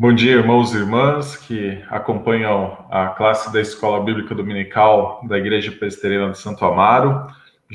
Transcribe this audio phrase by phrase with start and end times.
[0.00, 5.72] Bom dia, irmãos e irmãs que acompanham a classe da Escola Bíblica Dominical da Igreja
[5.72, 7.26] Presbiteriana de Santo Amaro.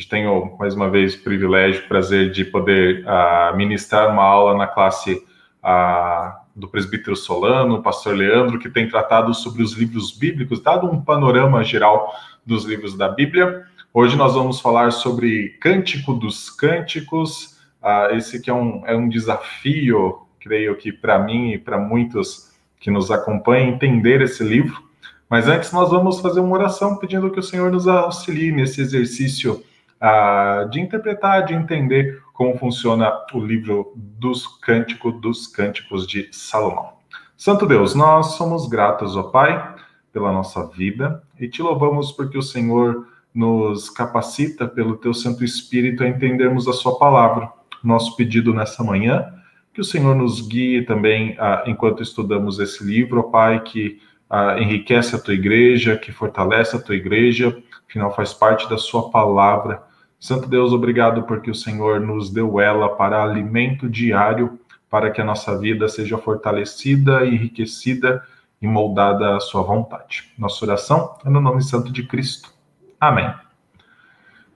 [0.10, 4.68] Tenho, mais uma vez, o privilégio, o prazer de poder uh, ministrar uma aula na
[4.68, 5.22] classe
[5.62, 10.90] uh, do presbítero Solano, o pastor Leandro, que tem tratado sobre os livros bíblicos, dado
[10.90, 12.10] um panorama geral
[12.46, 13.66] dos livros da Bíblia.
[13.94, 19.10] Hoje nós vamos falar sobre Cântico dos Cânticos, uh, esse que é um, é um
[19.10, 24.84] desafio creio que para mim e para muitos que nos acompanham, entender esse livro.
[25.30, 29.64] Mas antes, nós vamos fazer uma oração pedindo que o Senhor nos auxilie nesse exercício
[30.02, 36.94] uh, de interpretar, de entender como funciona o livro dos Cânticos dos Cânticos de Salomão.
[37.38, 39.76] Santo Deus, nós somos gratos, ó Pai,
[40.12, 46.04] pela nossa vida e te louvamos porque o Senhor nos capacita pelo teu Santo Espírito
[46.04, 47.52] a entendermos a sua palavra.
[47.84, 49.34] Nosso pedido nessa manhã
[49.74, 54.00] que o Senhor nos guie também ah, enquanto estudamos esse livro, ó Pai, que
[54.30, 57.58] ah, enriquece a tua igreja, que fortalece a tua igreja,
[57.90, 59.82] afinal faz parte da sua palavra.
[60.20, 65.26] Santo Deus, obrigado porque o Senhor nos deu ela para alimento diário, para que a
[65.26, 68.24] nossa vida seja fortalecida, enriquecida
[68.62, 70.32] e moldada à sua vontade.
[70.38, 72.54] Nossa oração é no nome santo de Cristo.
[73.02, 73.34] Amém.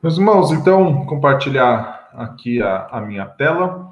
[0.02, 3.87] Meus irmãos, então, compartilhar aqui a, a minha tela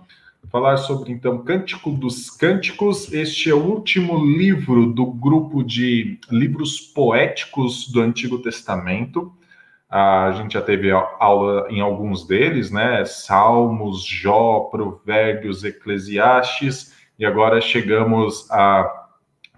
[0.56, 3.12] falar sobre então Cântico dos Cânticos.
[3.12, 9.34] Este é o último livro do grupo de livros poéticos do Antigo Testamento.
[9.90, 13.04] A gente já teve aula em alguns deles, né?
[13.04, 18.90] Salmos, Jó, Provérbios, Eclesiastes, e agora chegamos a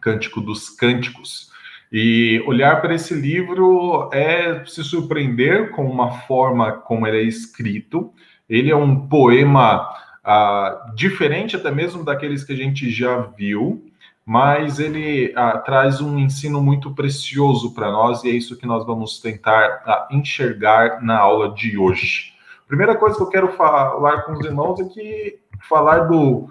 [0.01, 1.51] Cântico dos Cânticos.
[1.91, 8.11] E olhar para esse livro é se surpreender com uma forma como ele é escrito.
[8.49, 9.87] Ele é um poema
[10.29, 13.89] ah, diferente até mesmo daqueles que a gente já viu,
[14.25, 18.85] mas ele ah, traz um ensino muito precioso para nós e é isso que nós
[18.85, 22.33] vamos tentar ah, enxergar na aula de hoje.
[22.67, 26.49] Primeira coisa que eu quero falar com os irmãos é que falar do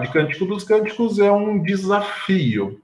[0.00, 2.80] de Cântico dos Cânticos é um desafio.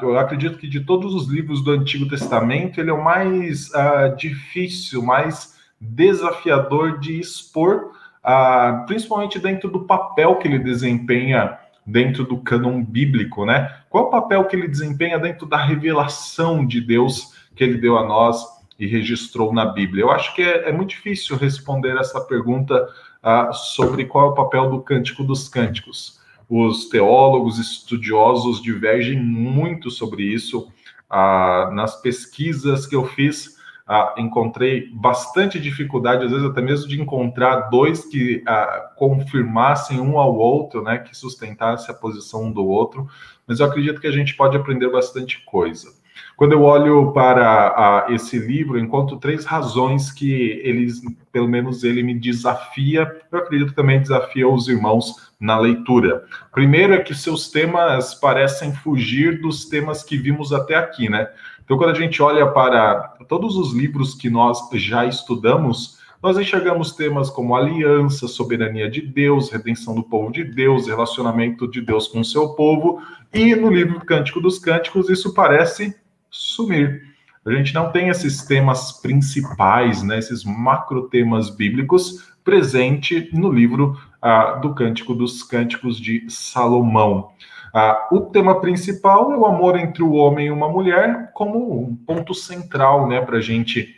[0.00, 3.70] eu acredito que de todos os livros do Antigo Testamento ele é o mais
[4.16, 7.97] difícil, mais desafiador de expor
[8.30, 13.74] ah, principalmente dentro do papel que ele desempenha dentro do cânon bíblico, né?
[13.88, 18.06] Qual o papel que ele desempenha dentro da revelação de Deus que ele deu a
[18.06, 18.44] nós
[18.78, 20.02] e registrou na Bíblia?
[20.02, 22.86] Eu acho que é, é muito difícil responder essa pergunta
[23.22, 26.20] ah, sobre qual é o papel do Cântico dos Cânticos.
[26.50, 30.70] Os teólogos estudiosos divergem muito sobre isso.
[31.08, 33.56] Ah, nas pesquisas que eu fiz,
[33.88, 40.18] ah, encontrei bastante dificuldade, às vezes até mesmo de encontrar dois que ah, confirmassem um
[40.18, 43.08] ao outro, né, que sustentasse a posição um do outro,
[43.46, 45.88] mas eu acredito que a gente pode aprender bastante coisa.
[46.36, 51.00] Quando eu olho para ah, esse livro, encontro três razões que eles,
[51.32, 56.24] pelo menos ele me desafia, eu acredito também desafia os irmãos na leitura.
[56.52, 61.28] Primeiro é que seus temas parecem fugir dos temas que vimos até aqui, né?
[61.64, 66.92] Então, quando a gente olha para todos os livros que nós já estudamos, nós enxergamos
[66.92, 72.20] temas como aliança, soberania de Deus, redenção do povo de Deus, relacionamento de Deus com
[72.20, 73.00] o seu povo,
[73.32, 75.94] e no livro Cântico dos Cânticos isso parece
[76.30, 77.02] sumir.
[77.44, 83.98] A gente não tem esses temas principais, né, esses macro temas bíblicos presente no livro
[84.20, 87.30] ah, do Cântico dos Cânticos de Salomão.
[87.74, 91.94] Ah, o tema principal é o amor entre o homem e uma mulher como um
[91.94, 93.94] ponto central, né, para a gente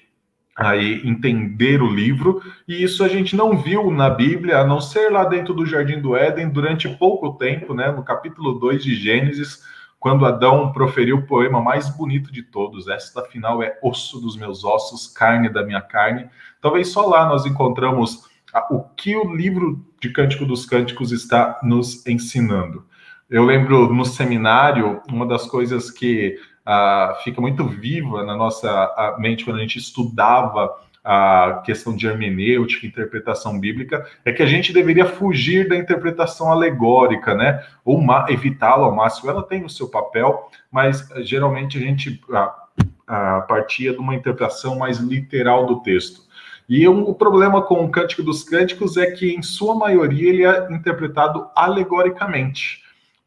[0.56, 5.10] aí entender o livro, e isso a gente não viu na Bíblia, a não ser
[5.10, 9.62] lá dentro do Jardim do Éden, durante pouco tempo, né, no capítulo 2 de Gênesis,
[10.00, 14.64] quando Adão proferiu o poema mais bonito de todos, esta final é osso dos meus
[14.64, 16.26] ossos, carne da minha carne.
[16.58, 18.26] Talvez só lá nós encontramos
[18.70, 22.86] o que o livro de Cântico dos Cânticos está nos ensinando.
[23.28, 26.34] Eu lembro no seminário, uma das coisas que
[26.66, 30.74] uh, fica muito viva na nossa mente quando a gente estudava
[31.04, 37.34] a questão de hermenêutica, interpretação bíblica, é que a gente deveria fugir da interpretação alegórica,
[37.34, 37.64] né?
[37.84, 39.30] Ou evitá-la ao máximo.
[39.30, 42.54] Ela tem o seu papel, mas geralmente a gente a,
[43.06, 46.22] a partia de uma interpretação mais literal do texto.
[46.68, 50.44] E um, o problema com o Cântico dos Cânticos é que, em sua maioria, ele
[50.44, 52.80] é interpretado alegoricamente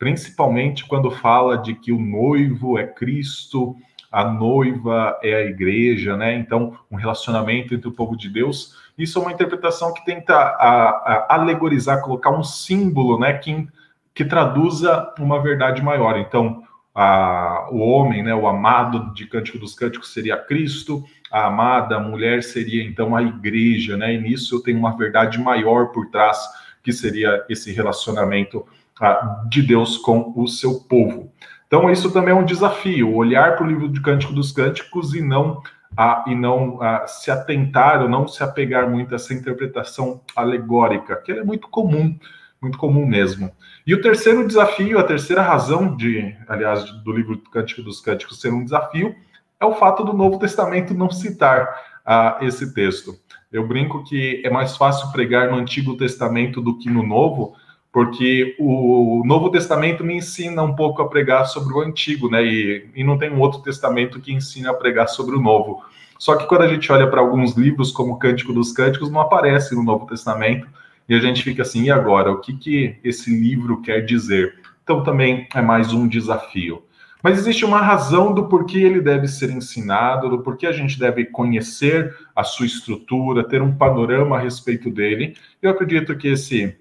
[0.03, 3.77] principalmente quando fala de que o noivo é Cristo,
[4.13, 6.35] a noiva é a igreja, né?
[6.35, 8.77] Então, um relacionamento entre o povo de Deus.
[8.97, 13.33] Isso é uma interpretação que tenta a, a, alegorizar, colocar um símbolo, né?
[13.33, 13.67] Que
[14.13, 16.17] que traduza uma verdade maior.
[16.17, 16.63] Então,
[16.93, 22.43] a, o homem, né, o amado de Cântico dos Cânticos seria Cristo, a amada mulher
[22.43, 24.13] seria então a igreja, né?
[24.13, 26.37] E nisso eu tenho uma verdade maior por trás,
[26.83, 28.65] que seria esse relacionamento
[29.01, 31.31] ah, de Deus com o seu povo.
[31.73, 35.23] Então, isso também é um desafio, olhar para o livro de Cântico dos Cânticos e
[35.23, 35.59] não
[35.97, 41.15] a, e não a, se atentar ou não se apegar muito a essa interpretação alegórica,
[41.15, 42.15] que é muito comum,
[42.61, 43.51] muito comum mesmo.
[43.87, 48.53] E o terceiro desafio, a terceira razão de, aliás, do livro Cântico dos Cânticos ser
[48.53, 49.15] um desafio,
[49.59, 53.15] é o fato do Novo Testamento não citar uh, esse texto.
[53.51, 57.55] Eu brinco que é mais fácil pregar no Antigo Testamento do que no Novo,
[57.93, 62.43] porque o Novo Testamento me ensina um pouco a pregar sobre o Antigo, né?
[62.43, 65.83] E, e não tem um outro testamento que ensine a pregar sobre o Novo.
[66.17, 69.21] Só que quando a gente olha para alguns livros, como o Cântico dos Cânticos, não
[69.21, 70.67] aparece no Novo Testamento,
[71.07, 72.31] e a gente fica assim, e agora?
[72.31, 74.55] O que, que esse livro quer dizer?
[74.83, 76.81] Então também é mais um desafio.
[77.21, 81.25] Mas existe uma razão do porquê ele deve ser ensinado, do porquê a gente deve
[81.25, 85.37] conhecer a sua estrutura, ter um panorama a respeito dele.
[85.61, 86.75] Eu acredito que esse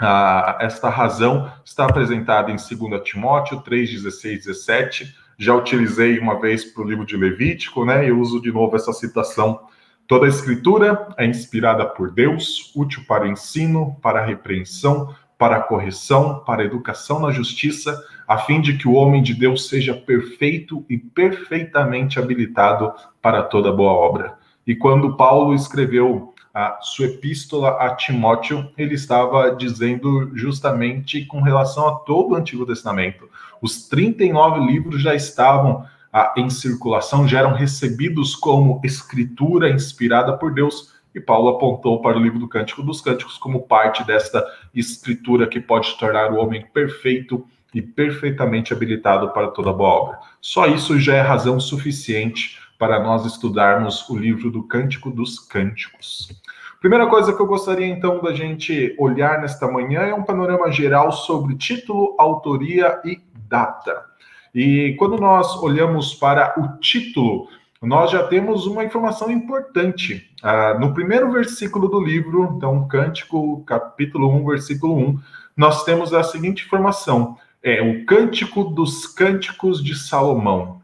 [0.00, 5.14] ah, esta razão está apresentada em 2 Timóteo 3, 16, 17.
[5.38, 8.06] Já utilizei uma vez para o livro de Levítico, né?
[8.06, 9.60] E uso de novo essa citação.
[10.06, 15.56] Toda a escritura é inspirada por Deus, útil para o ensino, para a repreensão, para
[15.56, 19.68] a correção, para a educação na justiça, a fim de que o homem de Deus
[19.68, 22.92] seja perfeito e perfeitamente habilitado
[23.22, 24.34] para toda boa obra.
[24.66, 31.86] E quando Paulo escreveu a sua epístola a Timóteo, ele estava dizendo justamente com relação
[31.86, 33.28] a todo o Antigo Testamento.
[33.62, 40.52] Os 39 livros já estavam ah, em circulação, já eram recebidos como escritura inspirada por
[40.52, 44.44] Deus, e Paulo apontou para o livro do Cântico dos Cânticos como parte desta
[44.74, 47.44] escritura que pode tornar o homem perfeito
[47.74, 50.18] e perfeitamente habilitado para toda boa obra.
[50.40, 56.32] Só isso já é razão suficiente para nós estudarmos o livro do Cântico dos Cânticos.
[56.80, 61.12] Primeira coisa que eu gostaria então da gente olhar nesta manhã é um panorama geral
[61.12, 64.02] sobre título, autoria e data.
[64.54, 67.48] E quando nós olhamos para o título,
[67.82, 70.30] nós já temos uma informação importante.
[70.42, 75.18] Ah, no primeiro versículo do livro, então, Cântico, capítulo 1, versículo 1,
[75.54, 80.80] nós temos a seguinte informação: é o Cântico dos Cânticos de Salomão.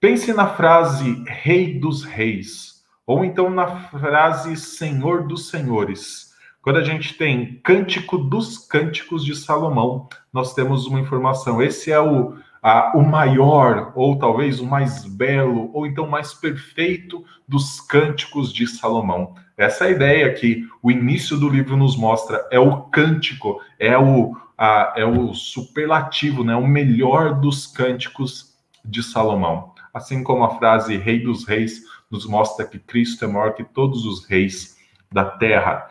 [0.00, 6.32] Pense na frase Rei dos Reis, ou então na frase Senhor dos Senhores.
[6.62, 11.60] Quando a gente tem Cântico dos Cânticos de Salomão, nós temos uma informação.
[11.60, 17.24] Esse é o, a, o maior, ou talvez o mais belo, ou então mais perfeito
[17.48, 19.34] dos cânticos de Salomão.
[19.56, 22.46] Essa é a ideia que o início do livro nos mostra.
[22.52, 26.54] É o cântico, é o, a, é o superlativo, né?
[26.54, 32.66] o melhor dos cânticos de Salomão assim como a frase Rei dos Reis nos mostra
[32.66, 34.76] que Cristo é maior que todos os reis
[35.12, 35.88] da terra.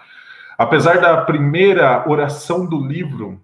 [0.57, 3.41] Apesar da primeira oração do livro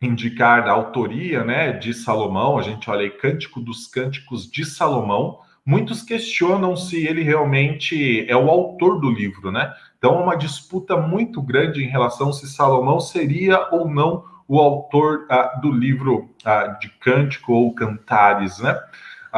[0.00, 5.40] indicar a autoria né, de Salomão, a gente olha aí Cântico dos Cânticos de Salomão,
[5.64, 9.74] muitos questionam se ele realmente é o autor do livro, né?
[9.98, 15.60] Então, uma disputa muito grande em relação se Salomão seria ou não o autor uh,
[15.60, 18.78] do livro uh, de Cântico ou Cantares, né?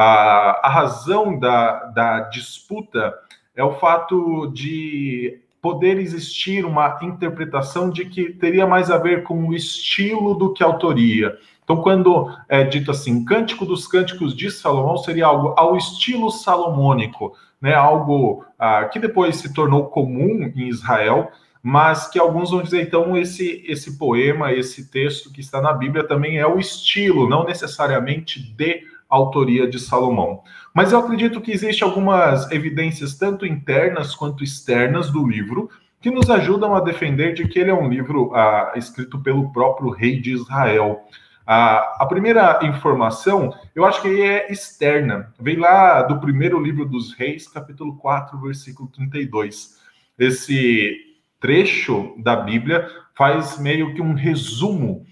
[0.01, 3.13] A, a razão da, da disputa
[3.53, 9.49] é o fato de poder existir uma interpretação de que teria mais a ver com
[9.49, 11.37] o estilo do que autoria.
[11.61, 17.35] Então, quando é dito assim, Cântico dos Cânticos de Salomão seria algo ao estilo salomônico,
[17.59, 17.73] né?
[17.73, 21.29] Algo ah, que depois se tornou comum em Israel,
[21.61, 26.07] mas que alguns vão dizer, então, esse, esse poema, esse texto que está na Bíblia
[26.07, 30.43] também é o estilo, não necessariamente de autoria de Salomão.
[30.73, 36.29] Mas eu acredito que existem algumas evidências, tanto internas quanto externas, do livro, que nos
[36.29, 40.31] ajudam a defender de que ele é um livro ah, escrito pelo próprio rei de
[40.31, 41.01] Israel.
[41.45, 47.13] Ah, a primeira informação, eu acho que é externa, vem lá do primeiro livro dos
[47.13, 49.79] reis, capítulo 4, versículo 32.
[50.17, 50.95] Esse
[51.39, 55.05] trecho da Bíblia faz meio que um resumo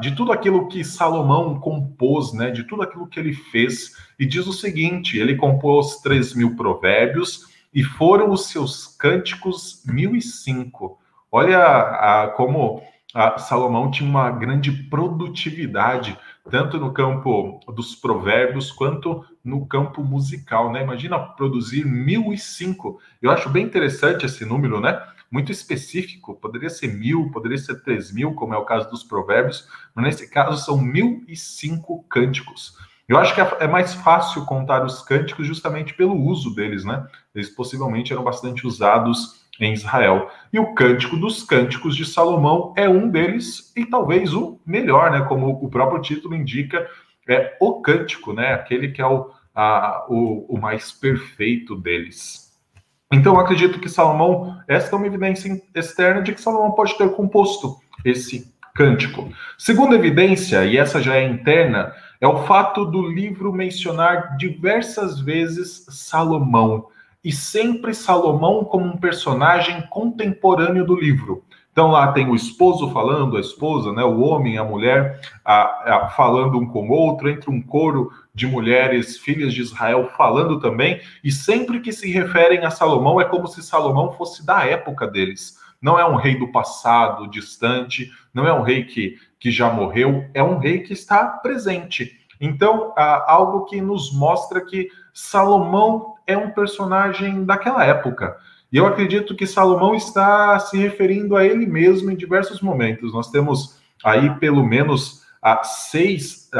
[0.00, 4.46] de tudo aquilo que Salomão compôs, né, de tudo aquilo que ele fez, e diz
[4.46, 10.98] o seguinte: ele compôs três mil provérbios e foram os seus cânticos mil e cinco.
[11.30, 16.16] Olha a, como a Salomão tinha uma grande produtividade,
[16.50, 20.82] tanto no campo dos provérbios quanto no campo musical, né?
[20.82, 23.00] Imagina produzir mil e cinco.
[23.20, 25.00] Eu acho bem interessante esse número, né?
[25.34, 29.68] Muito específico, poderia ser mil, poderia ser três mil, como é o caso dos provérbios,
[29.92, 32.78] mas nesse caso são mil e cinco cânticos.
[33.08, 37.04] Eu acho que é, é mais fácil contar os cânticos justamente pelo uso deles, né?
[37.34, 40.30] Eles possivelmente eram bastante usados em Israel.
[40.52, 45.22] E o Cântico dos Cânticos de Salomão é um deles e talvez o melhor, né?
[45.22, 46.88] Como o próprio título indica,
[47.28, 48.54] é o cântico, né?
[48.54, 52.43] Aquele que é o, a, o, o mais perfeito deles.
[53.14, 57.76] Então, acredito que Salomão, esta é uma evidência externa de que Salomão pode ter composto
[58.04, 59.28] esse cântico.
[59.56, 65.86] Segunda evidência, e essa já é interna, é o fato do livro mencionar diversas vezes
[65.88, 66.88] Salomão
[67.22, 71.44] e sempre Salomão como um personagem contemporâneo do livro.
[71.70, 76.08] Então lá tem o esposo falando, a esposa, né, o homem, a mulher, a, a,
[76.08, 81.00] falando um com o outro, entre um coro de mulheres, filhas de Israel, falando também,
[81.22, 85.56] e sempre que se referem a Salomão é como se Salomão fosse da época deles.
[85.80, 90.24] Não é um rei do passado, distante, não é um rei que, que já morreu,
[90.34, 92.18] é um rei que está presente.
[92.40, 98.36] Então, algo que nos mostra que Salomão é um personagem daquela época.
[98.72, 103.12] E eu acredito que Salomão está se referindo a ele mesmo em diversos momentos.
[103.12, 106.50] Nós temos aí pelo menos ah, seis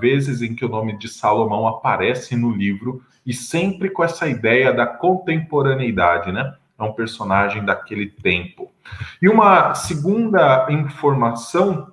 [0.00, 4.72] vezes em que o nome de Salomão aparece no livro, e sempre com essa ideia
[4.72, 6.52] da contemporaneidade, né?
[6.76, 8.72] É um personagem daquele tempo.
[9.22, 11.92] E uma segunda informação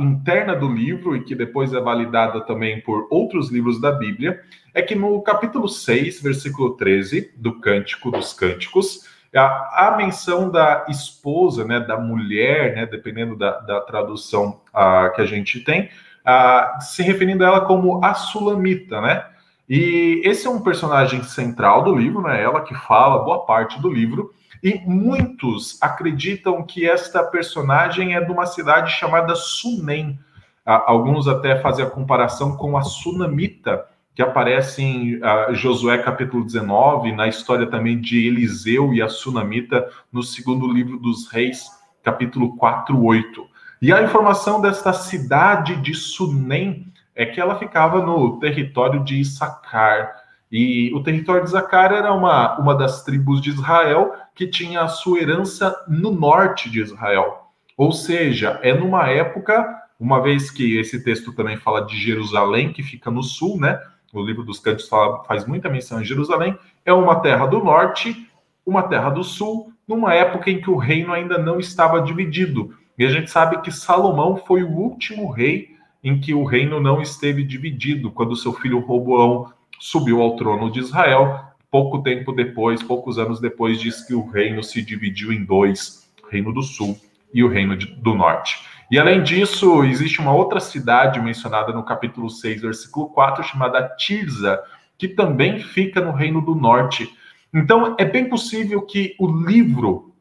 [0.00, 4.40] interna do livro, e que depois é validada também por outros livros da Bíblia,
[4.72, 9.06] é que no capítulo 6, versículo 13, do Cântico dos Cânticos,
[9.38, 15.22] a, a menção da esposa, né, da mulher, né, dependendo da, da tradução a, que
[15.22, 15.88] a gente tem,
[16.24, 19.26] a, se referindo a ela como a Sulamita, né?
[19.68, 22.42] E esse é um personagem central do livro, né?
[22.42, 28.30] Ela que fala boa parte do livro, e muitos acreditam que esta personagem é de
[28.30, 30.18] uma cidade chamada Sunem.
[30.64, 37.12] Alguns até fazem a comparação com a Sunamita, que aparece em uh, Josué capítulo 19,
[37.12, 41.64] na história também de Eliseu e a Sunamita, no segundo livro dos Reis,
[42.02, 43.46] capítulo 4, 8.
[43.80, 50.14] E a informação desta cidade de Sunem é que ela ficava no território de Issacar.
[50.50, 54.88] E o território de Issacar era uma, uma das tribos de Israel que tinha a
[54.88, 57.50] sua herança no norte de Israel.
[57.76, 59.66] Ou seja, é numa época,
[59.98, 63.80] uma vez que esse texto também fala de Jerusalém, que fica no sul, né?
[64.12, 68.28] O livro dos Cantos fala, faz muita menção em Jerusalém, é uma terra do norte,
[68.64, 72.74] uma terra do sul, numa época em que o reino ainda não estava dividido.
[72.98, 77.00] E a gente sabe que Salomão foi o último rei em que o reino não
[77.00, 79.50] esteve dividido, quando seu filho Roboão
[79.80, 84.62] subiu ao trono de Israel pouco tempo depois, poucos anos depois, diz que o reino
[84.62, 87.00] se dividiu em dois: o Reino do Sul
[87.32, 88.62] e o Reino do Norte.
[88.92, 94.62] E além disso, existe uma outra cidade mencionada no capítulo 6, versículo 4, chamada Tirza,
[94.98, 97.10] que também fica no Reino do Norte.
[97.54, 100.14] Então, é bem possível que o livro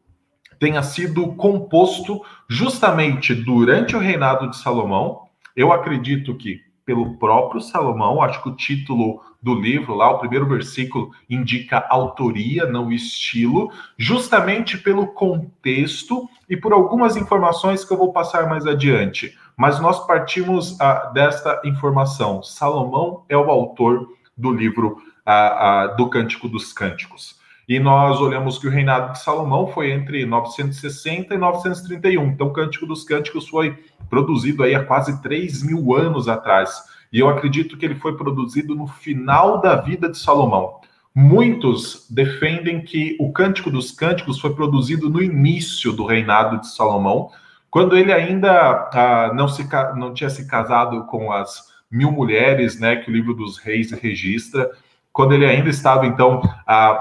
[0.58, 5.24] tenha sido composto justamente durante o reinado de Salomão.
[5.54, 8.22] Eu acredito que pelo próprio Salomão.
[8.22, 14.78] Acho que o título do livro, lá, o primeiro versículo, indica autoria, não estilo, justamente
[14.78, 19.36] pelo contexto e por algumas informações que eu vou passar mais adiante.
[19.58, 22.44] Mas nós partimos ah, desta informação.
[22.44, 24.08] Salomão é o autor
[24.38, 27.40] do livro ah, ah, do Cântico dos Cânticos.
[27.68, 32.28] E nós olhamos que o reinado de Salomão foi entre 960 e 931.
[32.28, 33.78] Então, o Cântico dos Cânticos foi
[34.10, 36.84] produzido aí há quase 3 mil anos atrás.
[37.12, 40.80] E eu acredito que ele foi produzido no final da vida de Salomão.
[41.14, 47.30] Muitos defendem que o Cântico dos Cânticos foi produzido no início do reinado de Salomão,
[47.70, 52.96] quando ele ainda ah, não, se, não tinha se casado com as mil mulheres né,
[52.96, 54.72] que o livro dos reis registra
[55.14, 56.42] quando ele ainda estava, então,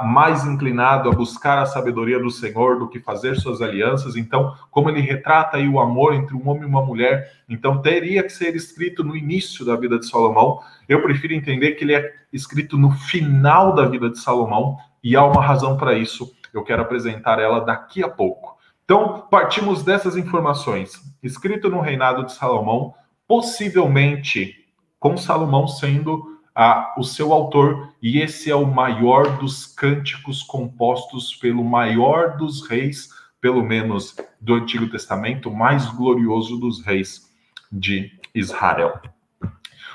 [0.05, 4.17] mais inclinado a buscar a sabedoria do Senhor do que fazer suas alianças.
[4.17, 8.23] Então, como ele retrata aí o amor entre um homem e uma mulher, então teria
[8.23, 10.59] que ser escrito no início da vida de Salomão.
[10.88, 15.25] Eu prefiro entender que ele é escrito no final da vida de Salomão, e há
[15.25, 16.33] uma razão para isso.
[16.52, 18.59] Eu quero apresentar ela daqui a pouco.
[18.85, 21.00] Então, partimos dessas informações.
[21.23, 22.93] Escrito no reinado de Salomão,
[23.29, 24.67] possivelmente
[24.99, 26.29] com Salomão sendo
[26.61, 32.69] a, o seu autor, e esse é o maior dos cânticos compostos pelo maior dos
[32.69, 33.09] reis,
[33.40, 37.35] pelo menos do Antigo Testamento, mais glorioso dos reis
[37.73, 39.00] de Israel.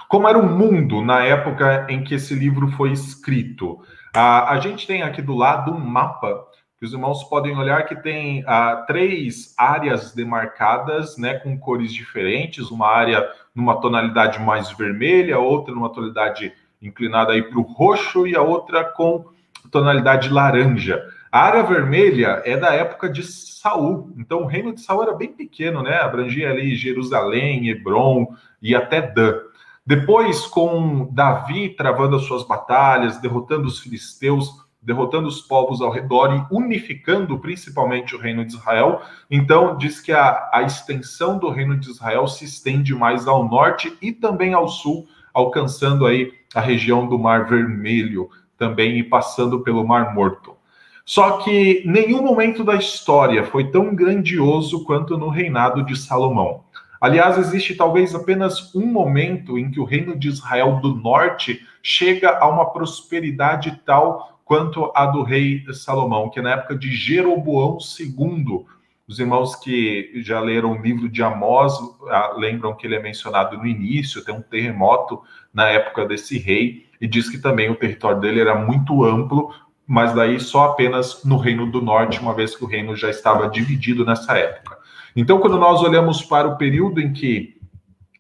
[0.10, 3.86] Como era o mundo na época em que esse livro foi escrito?
[4.12, 6.48] A, a gente tem aqui do lado um mapa
[6.80, 8.44] que os irmãos podem olhar que tem
[8.88, 13.24] três áreas demarcadas, né, com cores diferentes, uma área
[13.56, 18.84] numa tonalidade mais vermelha, outra numa tonalidade inclinada aí para o roxo e a outra
[18.84, 19.26] com
[19.72, 21.02] tonalidade laranja.
[21.32, 25.34] A área vermelha é da época de Saul, então o reino de Saul era bem
[25.34, 25.98] pequeno, né?
[25.98, 28.28] Abrangia ali Jerusalém, Hebron
[28.62, 29.40] e até Dan.
[29.86, 36.32] Depois, com Davi travando as suas batalhas, derrotando os filisteus, derrotando os povos ao redor
[36.34, 39.02] e unificando principalmente o reino de Israel.
[39.30, 43.98] Então, diz que a, a extensão do reino de Israel se estende mais ao norte
[44.02, 49.86] e também ao sul, alcançando aí a região do Mar Vermelho também e passando pelo
[49.86, 50.56] Mar Morto.
[51.04, 56.64] Só que nenhum momento da história foi tão grandioso quanto no reinado de Salomão.
[57.00, 62.40] Aliás, existe talvez apenas um momento em que o reino de Israel do norte chega
[62.40, 68.66] a uma prosperidade tal quanto a do rei Salomão, que na época de Jeroboão II.
[69.08, 71.74] Os irmãos que já leram o livro de Amós
[72.10, 75.22] ah, lembram que ele é mencionado no início, tem um terremoto
[75.54, 79.54] na época desse rei, e diz que também o território dele era muito amplo,
[79.86, 83.48] mas daí só apenas no Reino do Norte, uma vez que o reino já estava
[83.48, 84.78] dividido nessa época.
[85.16, 87.55] Então, quando nós olhamos para o período em que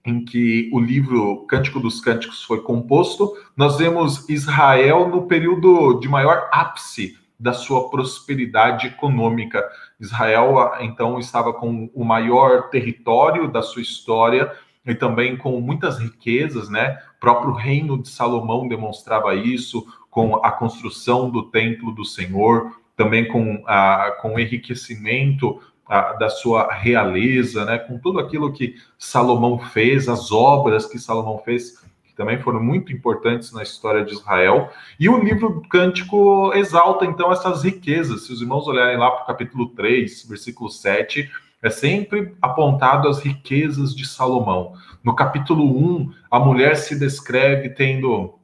[0.06, 6.08] em que o livro Cântico dos Cânticos foi composto, nós vemos Israel no período de
[6.08, 9.64] maior ápice da sua prosperidade econômica.
[10.00, 14.52] Israel, então, estava com o maior território da sua história
[14.86, 17.00] e também com muitas riquezas, né?
[17.18, 23.28] O próprio reino de Salomão demonstrava isso com a construção do templo do Senhor, também
[23.28, 29.60] com, a, com o enriquecimento a, da sua realeza, né, com tudo aquilo que Salomão
[29.60, 34.70] fez, as obras que Salomão fez, que também foram muito importantes na história de Israel.
[35.00, 38.26] E o livro Cântico exalta então essas riquezas.
[38.26, 41.30] Se os irmãos olharem lá para o capítulo 3, versículo 7,
[41.62, 44.74] é sempre apontado as riquezas de Salomão.
[45.04, 48.40] No capítulo 1, a mulher se descreve tendo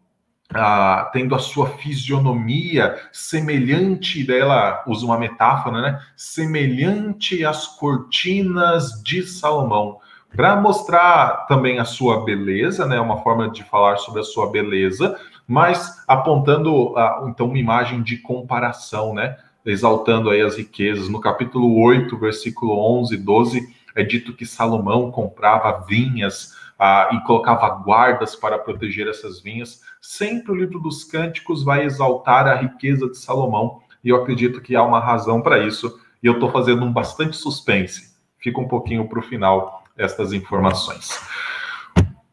[0.53, 6.01] ah, tendo a sua fisionomia semelhante dela, usa uma metáfora, né?
[6.15, 9.99] Semelhante às cortinas de Salomão,
[10.35, 12.99] para mostrar também a sua beleza, né?
[12.99, 18.17] Uma forma de falar sobre a sua beleza, mas apontando ah, então uma imagem de
[18.17, 19.37] comparação, né?
[19.65, 21.07] Exaltando aí as riquezas.
[21.07, 27.21] No capítulo 8, versículo 11 e 12, é dito que Salomão comprava vinhas ah, e
[27.21, 29.81] colocava guardas para proteger essas vinhas.
[30.01, 34.75] Sempre o livro dos Cânticos vai exaltar a riqueza de Salomão, e eu acredito que
[34.75, 38.15] há uma razão para isso, e eu estou fazendo um bastante suspense.
[38.39, 41.21] Fica um pouquinho para o final estas informações.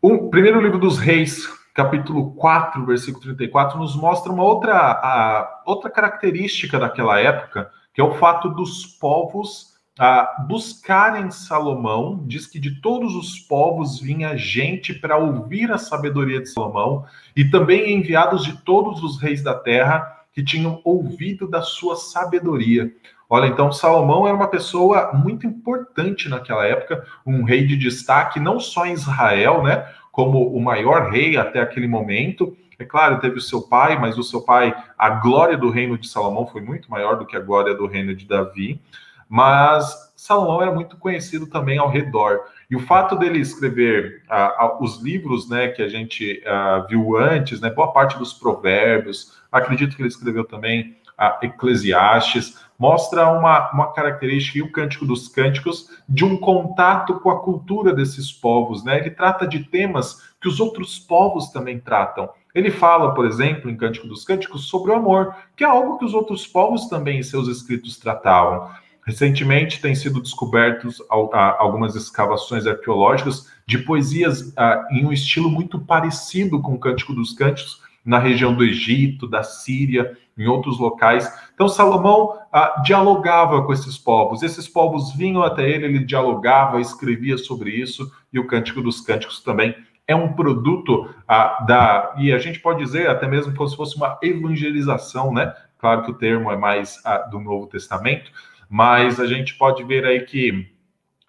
[0.01, 5.91] O primeiro livro dos Reis, capítulo 4, versículo 34, nos mostra uma outra, a, outra
[5.91, 12.81] característica daquela época, que é o fato dos povos a buscarem Salomão, diz que de
[12.81, 18.57] todos os povos vinha gente para ouvir a sabedoria de Salomão, e também enviados de
[18.63, 22.93] todos os reis da terra que tinham ouvido da sua sabedoria.
[23.29, 28.61] Olha, então Salomão era uma pessoa muito importante naquela época, um rei de destaque não
[28.61, 32.57] só em Israel, né, como o maior rei até aquele momento.
[32.79, 36.09] É claro, teve o seu pai, mas o seu pai, a glória do reino de
[36.09, 38.81] Salomão foi muito maior do que a glória do reino de Davi
[39.29, 42.41] mas Salomão era muito conhecido também ao redor.
[42.71, 47.61] E o fato dele escrever uh, os livros né, que a gente uh, viu antes,
[47.61, 53.93] né, boa parte dos provérbios, acredito que ele escreveu também uh, Eclesiastes, mostra uma, uma
[53.93, 58.85] característica, e o Cântico dos Cânticos, de um contato com a cultura desses povos.
[58.85, 58.99] Né?
[58.99, 62.29] Ele trata de temas que os outros povos também tratam.
[62.55, 66.05] Ele fala, por exemplo, em Cântico dos Cânticos, sobre o amor, que é algo que
[66.05, 68.71] os outros povos também em seus escritos tratavam.
[69.09, 74.53] Recentemente têm sido descobertos algumas escavações arqueológicas de poesias
[74.91, 79.43] em um estilo muito parecido com o Cântico dos Cânticos, na região do Egito, da
[79.43, 81.27] Síria, em outros locais.
[81.55, 87.39] Então, Salomão ah, dialogava com esses povos, esses povos vinham até ele, ele dialogava, escrevia
[87.39, 89.75] sobre isso, e o Cântico dos Cânticos também
[90.07, 92.15] é um produto ah, da.
[92.19, 95.55] E a gente pode dizer até mesmo como se fosse uma evangelização, né?
[95.79, 98.31] Claro que o termo é mais ah, do Novo Testamento,
[98.69, 100.69] mas a gente pode ver aí que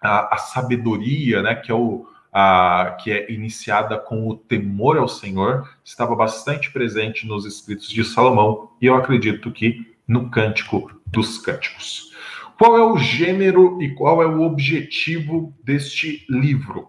[0.00, 5.08] a, a sabedoria, né, que é o a, que é iniciada com o temor ao
[5.08, 11.38] Senhor, estava bastante presente nos escritos de Salomão, e eu acredito que no Cântico dos
[11.38, 12.10] Cânticos.
[12.56, 16.88] Qual é o gênero e qual é o objetivo deste livro?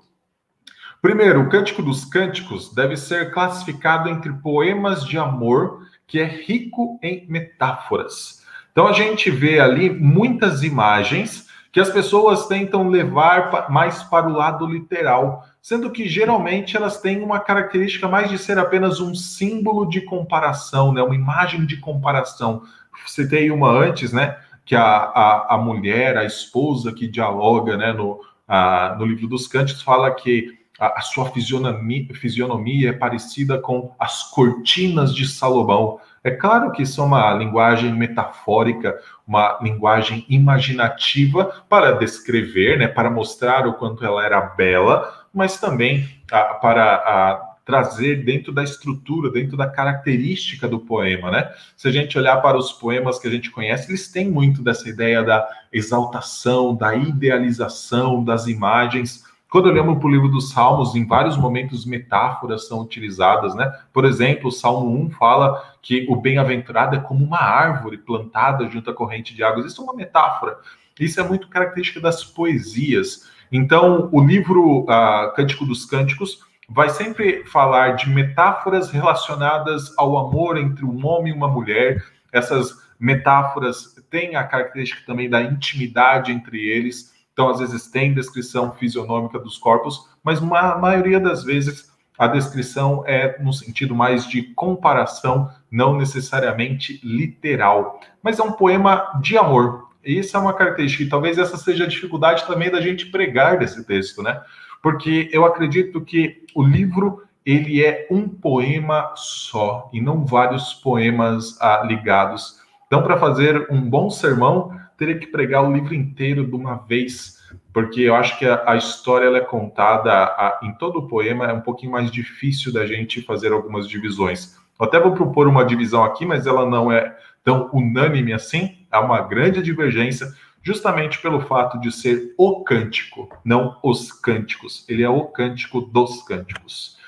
[1.01, 6.99] Primeiro, o Cântico dos Cânticos deve ser classificado entre poemas de amor, que é rico
[7.01, 8.40] em metáforas.
[8.71, 14.33] Então a gente vê ali muitas imagens que as pessoas tentam levar mais para o
[14.33, 19.87] lado literal, sendo que geralmente elas têm uma característica mais de ser apenas um símbolo
[19.87, 21.01] de comparação, né?
[21.01, 22.63] uma imagem de comparação.
[23.05, 24.37] Citei uma antes, né?
[24.65, 27.93] Que a, a, a mulher, a esposa que dialoga né?
[27.93, 33.57] no, a, no livro dos Cânticos, fala que a, a sua fisionomia, fisionomia é parecida
[33.59, 35.99] com as cortinas de Salomão.
[36.23, 43.09] É claro que isso é uma linguagem metafórica, uma linguagem imaginativa para descrever, né, para
[43.09, 49.31] mostrar o quanto ela era bela, mas também ah, para ah, trazer dentro da estrutura,
[49.31, 51.51] dentro da característica do poema, né?
[51.75, 54.89] Se a gente olhar para os poemas que a gente conhece, eles têm muito dessa
[54.89, 61.05] ideia da exaltação, da idealização das imagens quando olhamos para o livro dos Salmos, em
[61.05, 63.69] vários momentos metáforas são utilizadas, né?
[63.91, 68.89] Por exemplo, o Salmo 1 fala que o bem-aventurado é como uma árvore plantada junto
[68.89, 69.65] à corrente de águas.
[69.65, 70.57] Isso é uma metáfora.
[70.97, 73.29] Isso é muito característica das poesias.
[73.51, 80.57] Então, o livro uh, Cântico dos Cânticos vai sempre falar de metáforas relacionadas ao amor
[80.57, 82.01] entre um homem e uma mulher.
[82.31, 87.11] Essas metáforas têm a característica também da intimidade entre eles.
[87.33, 93.03] Então, às vezes, tem descrição fisionômica dos corpos, mas a maioria das vezes a descrição
[93.07, 97.99] é no sentido mais de comparação, não necessariamente literal.
[98.21, 99.89] Mas é um poema de amor.
[100.03, 103.83] Isso é uma característica, e talvez essa seja a dificuldade também da gente pregar desse
[103.85, 104.41] texto, né?
[104.83, 111.59] Porque eu acredito que o livro ele é um poema só e não vários poemas
[111.59, 112.59] ah, ligados.
[112.85, 117.39] Então, para fazer um bom sermão, teria que pregar o livro inteiro de uma vez,
[117.73, 121.47] porque eu acho que a, a história ela é contada a, em todo o poema,
[121.47, 124.55] é um pouquinho mais difícil da gente fazer algumas divisões.
[124.79, 129.01] Eu até vou propor uma divisão aqui, mas ela não é tão unânime assim, há
[129.01, 134.85] uma grande divergência, justamente pelo fato de ser o cântico, não os cânticos.
[134.87, 137.00] Ele é o cântico dos cânticos.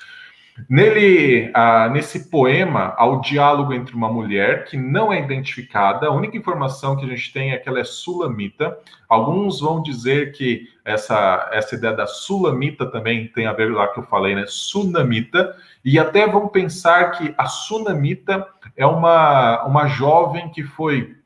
[0.68, 6.06] Nele, ah, nesse poema, há o diálogo entre uma mulher que não é identificada.
[6.06, 8.78] A única informação que a gente tem é que ela é sulamita.
[9.08, 13.98] Alguns vão dizer que essa, essa ideia da sulamita também tem a ver lá que
[13.98, 14.44] eu falei, né?
[14.46, 15.56] Sunamita.
[15.84, 21.16] E até vão pensar que a sunamita é uma, uma jovem que foi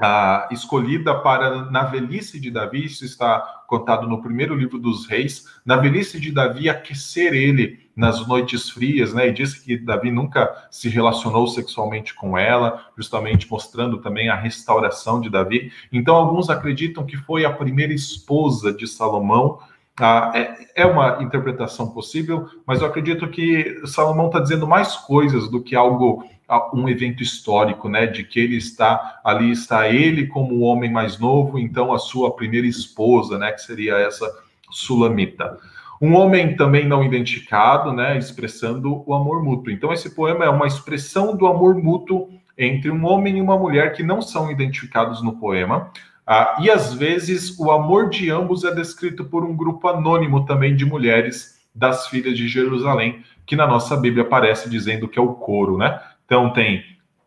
[0.00, 5.46] ah, escolhida para, na velhice de Davi, isso está contado no primeiro livro dos reis,
[5.64, 9.28] na velhice de Davi, aquecer ele nas noites frias, né?
[9.28, 15.20] E diz que Davi nunca se relacionou sexualmente com ela, justamente mostrando também a restauração
[15.20, 15.70] de Davi.
[15.92, 19.58] Então, alguns acreditam que foi a primeira esposa de Salomão.
[20.00, 25.48] Ah, é, é uma interpretação possível, mas eu acredito que Salomão está dizendo mais coisas
[25.48, 26.24] do que algo
[26.72, 31.18] um evento histórico, né, de que ele está ali está ele como o homem mais
[31.18, 34.26] novo, então a sua primeira esposa, né, que seria essa
[34.70, 35.58] Sulamita.
[36.02, 39.72] Um homem também não identificado, né, expressando o amor mútuo.
[39.72, 43.92] Então esse poema é uma expressão do amor mútuo entre um homem e uma mulher
[43.92, 45.92] que não são identificados no poema.
[46.26, 50.74] Ah, e às vezes o amor de ambos é descrito por um grupo anônimo também
[50.74, 55.34] de mulheres das filhas de Jerusalém, que na nossa Bíblia aparece dizendo que é o
[55.34, 56.00] coro, né?
[56.24, 56.82] Então tem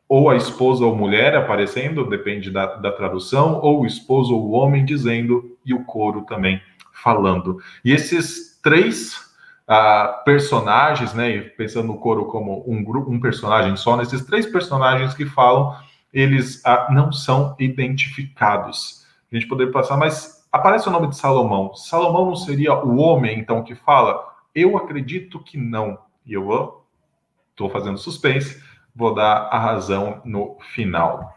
[0.07, 4.51] ou a esposa ou mulher aparecendo, depende da, da tradução, ou o esposo ou o
[4.51, 6.61] homem dizendo, e o coro também
[6.91, 7.59] falando.
[7.83, 9.15] E esses três
[9.69, 15.13] uh, personagens, né, pensando no coro como um, grupo, um personagem só, nesses três personagens
[15.13, 15.77] que falam,
[16.11, 19.05] eles uh, não são identificados.
[19.31, 21.75] A gente poderia passar, mas aparece o nome de Salomão.
[21.75, 24.33] Salomão não seria o homem, então, que fala?
[24.55, 25.99] Eu acredito que não.
[26.25, 26.83] E eu
[27.51, 28.59] estou fazendo suspense
[28.95, 31.35] vou dar a razão no final.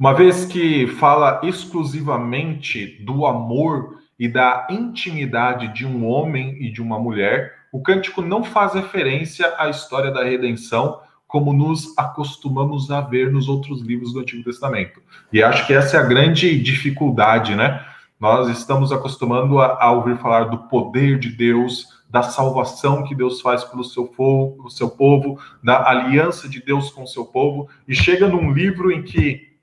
[0.00, 6.80] Uma vez que fala exclusivamente do amor e da intimidade de um homem e de
[6.80, 13.00] uma mulher, o cântico não faz referência à história da redenção como nos acostumamos a
[13.00, 15.02] ver nos outros livros do Antigo Testamento.
[15.32, 17.84] E acho que essa é a grande dificuldade, né?
[18.20, 23.40] Nós estamos acostumando a, a ouvir falar do poder de Deus, da salvação que Deus
[23.40, 27.94] faz pelo seu povo, seu povo, da aliança de Deus com o seu povo, e
[27.96, 29.54] chega num livro em que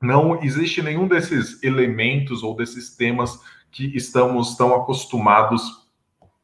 [0.00, 3.38] não existe nenhum desses elementos ou desses temas
[3.72, 5.82] que estamos tão acostumados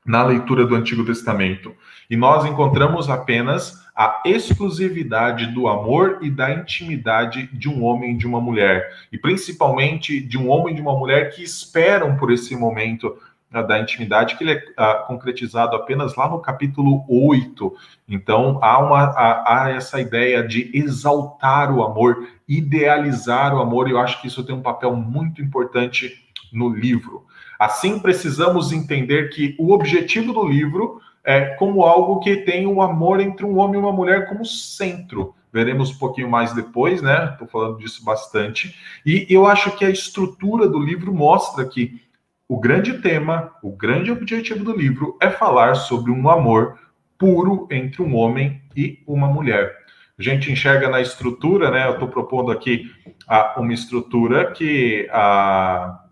[0.04, 1.74] na leitura do Antigo Testamento.
[2.08, 8.16] E nós encontramos apenas a exclusividade do amor e da intimidade de um homem e
[8.16, 12.32] de uma mulher, e principalmente de um homem e de uma mulher que esperam por
[12.32, 13.18] esse momento
[13.52, 17.74] uh, da intimidade, que ele é uh, concretizado apenas lá no capítulo 8.
[18.08, 23.90] Então, há, uma, há, há essa ideia de exaltar o amor, idealizar o amor, e
[23.90, 27.24] eu acho que isso tem um papel muito importante no livro.
[27.58, 32.82] Assim, precisamos entender que o objetivo do livro é como algo que tem o um
[32.82, 35.34] amor entre um homem e uma mulher como centro.
[35.52, 37.30] Veremos um pouquinho mais depois, né?
[37.32, 38.74] Estou falando disso bastante.
[39.04, 42.00] E eu acho que a estrutura do livro mostra que
[42.48, 46.78] o grande tema, o grande objetivo do livro é falar sobre um amor
[47.18, 49.76] puro entre um homem e uma mulher.
[50.18, 51.86] A gente enxerga na estrutura, né?
[51.86, 52.90] Eu estou propondo aqui
[53.26, 56.04] a, uma estrutura que, a,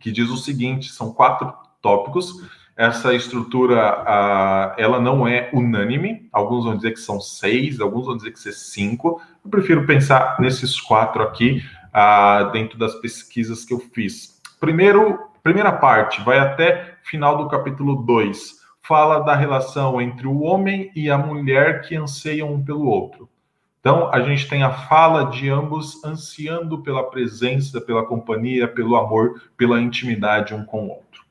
[0.00, 2.34] que diz o seguinte: são quatro tópicos
[2.80, 6.26] essa estrutura ela não é unânime.
[6.32, 9.20] Alguns vão dizer que são seis, alguns vão dizer que são cinco.
[9.44, 11.62] Eu prefiro pensar nesses quatro aqui
[12.54, 14.40] dentro das pesquisas que eu fiz.
[14.58, 18.60] Primeiro, primeira parte vai até final do capítulo 2.
[18.80, 23.28] Fala da relação entre o homem e a mulher que anseiam um pelo outro.
[23.80, 29.42] Então, a gente tem a fala de ambos ansiando pela presença, pela companhia, pelo amor,
[29.56, 31.24] pela intimidade um com o outro.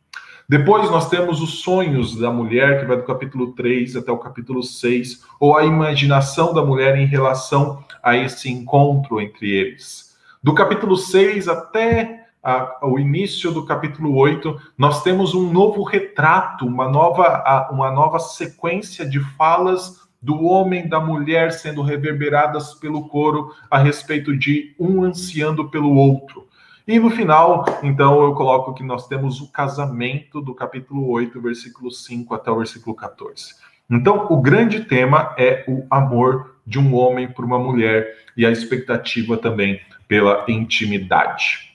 [0.49, 4.63] Depois nós temos os sonhos da mulher, que vai do capítulo 3 até o capítulo
[4.63, 10.17] 6, ou a imaginação da mulher em relação a esse encontro entre eles.
[10.41, 16.65] Do capítulo 6 até a, o início do capítulo 8, nós temos um novo retrato,
[16.65, 23.53] uma nova, uma nova sequência de falas do homem da mulher sendo reverberadas pelo coro
[23.69, 26.47] a respeito de um ansiando pelo outro.
[26.87, 31.91] E no final, então, eu coloco que nós temos o casamento do capítulo 8, versículo
[31.91, 33.53] 5 até o versículo 14.
[33.89, 38.51] Então, o grande tema é o amor de um homem por uma mulher e a
[38.51, 41.68] expectativa também pela intimidade.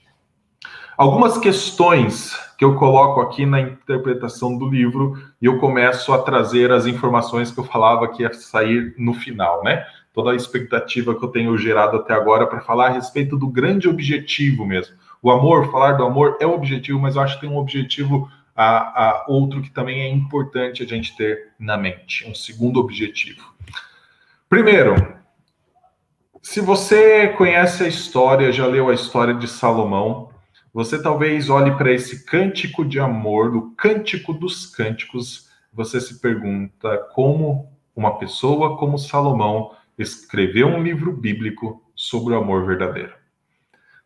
[0.96, 6.70] Algumas questões que eu coloco aqui na interpretação do livro e eu começo a trazer
[6.70, 9.84] as informações que eu falava que ia sair no final, né?
[10.12, 13.88] Toda a expectativa que eu tenho gerado até agora para falar a respeito do grande
[13.88, 17.48] objetivo mesmo o amor, falar do amor é o objetivo, mas eu acho que tem
[17.48, 22.34] um objetivo a, a outro que também é importante a gente ter na mente, um
[22.34, 23.42] segundo objetivo.
[24.50, 24.94] Primeiro,
[26.42, 30.28] se você conhece a história, já leu a história de Salomão,
[30.74, 36.98] você talvez olhe para esse cântico de amor, o cântico dos cânticos, você se pergunta
[37.14, 43.12] como uma pessoa como Salomão escreveu um livro bíblico sobre o amor verdadeiro.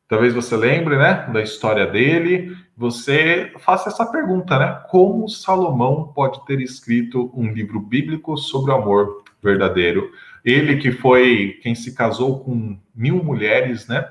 [0.07, 2.54] Talvez você lembre, né, da história dele.
[2.76, 4.83] Você faça essa pergunta, né?
[4.90, 10.11] Como Salomão pode ter escrito um livro bíblico sobre o amor verdadeiro?
[10.44, 14.07] Ele que foi quem se casou com mil mulheres, né?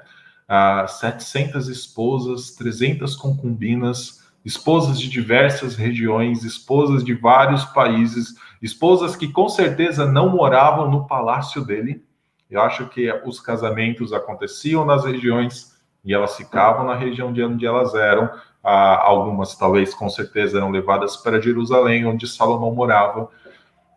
[0.48, 9.28] Ah, 700 esposas, 300 concubinas, esposas de diversas regiões, esposas de vários países, esposas que
[9.28, 12.02] com certeza não moravam no palácio dele.
[12.50, 17.66] Eu acho que os casamentos aconteciam nas regiões e elas ficavam na região de onde
[17.66, 18.30] elas eram.
[18.64, 23.30] Ah, algumas, talvez, com certeza, eram levadas para Jerusalém, onde Salomão morava.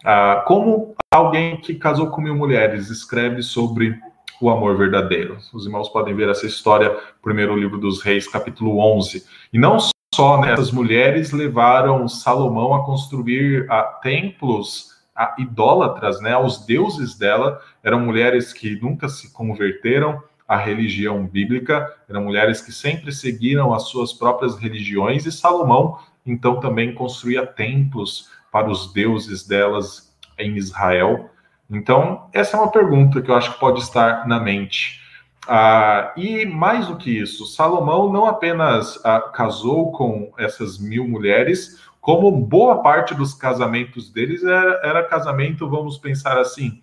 [0.04, 3.96] Ah, como alguém que casou com mil mulheres escreve sobre
[4.40, 5.38] o amor verdadeiro?
[5.52, 9.24] Os irmãos podem ver essa história, primeiro livro dos Reis, capítulo 11.
[9.52, 9.78] E não
[10.14, 17.16] só né, essas mulheres levaram Salomão a construir ah, templos a idólatras, né, aos deuses
[17.16, 23.72] dela, eram mulheres que nunca se converteram, a religião bíblica, eram mulheres que sempre seguiram
[23.72, 30.56] as suas próprias religiões, e Salomão, então, também construía templos para os deuses delas em
[30.56, 31.30] Israel.
[31.70, 35.00] Então, essa é uma pergunta que eu acho que pode estar na mente.
[35.48, 41.80] Ah, e mais do que isso, Salomão não apenas ah, casou com essas mil mulheres,
[42.00, 46.82] como boa parte dos casamentos deles era, era casamento, vamos pensar assim,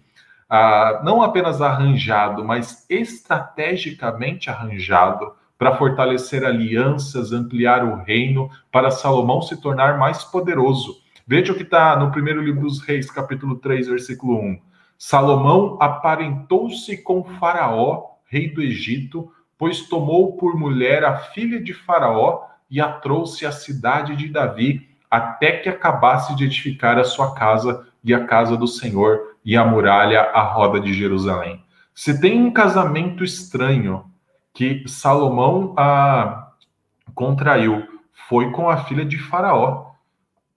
[0.49, 9.41] ah, não apenas arranjado, mas estrategicamente arranjado para fortalecer alianças, ampliar o reino, para Salomão
[9.41, 10.95] se tornar mais poderoso.
[11.25, 14.66] Veja o que está no primeiro livro dos Reis, capítulo 3, versículo 1.
[14.97, 22.43] Salomão aparentou-se com Faraó, rei do Egito, pois tomou por mulher a filha de Faraó
[22.69, 27.87] e a trouxe à cidade de Davi, até que acabasse de edificar a sua casa
[28.03, 31.63] e a casa do Senhor e a muralha à roda de Jerusalém.
[31.93, 34.05] Se tem um casamento estranho
[34.53, 36.51] que Salomão ah,
[37.15, 37.87] contraiu,
[38.27, 39.91] foi com a filha de Faraó.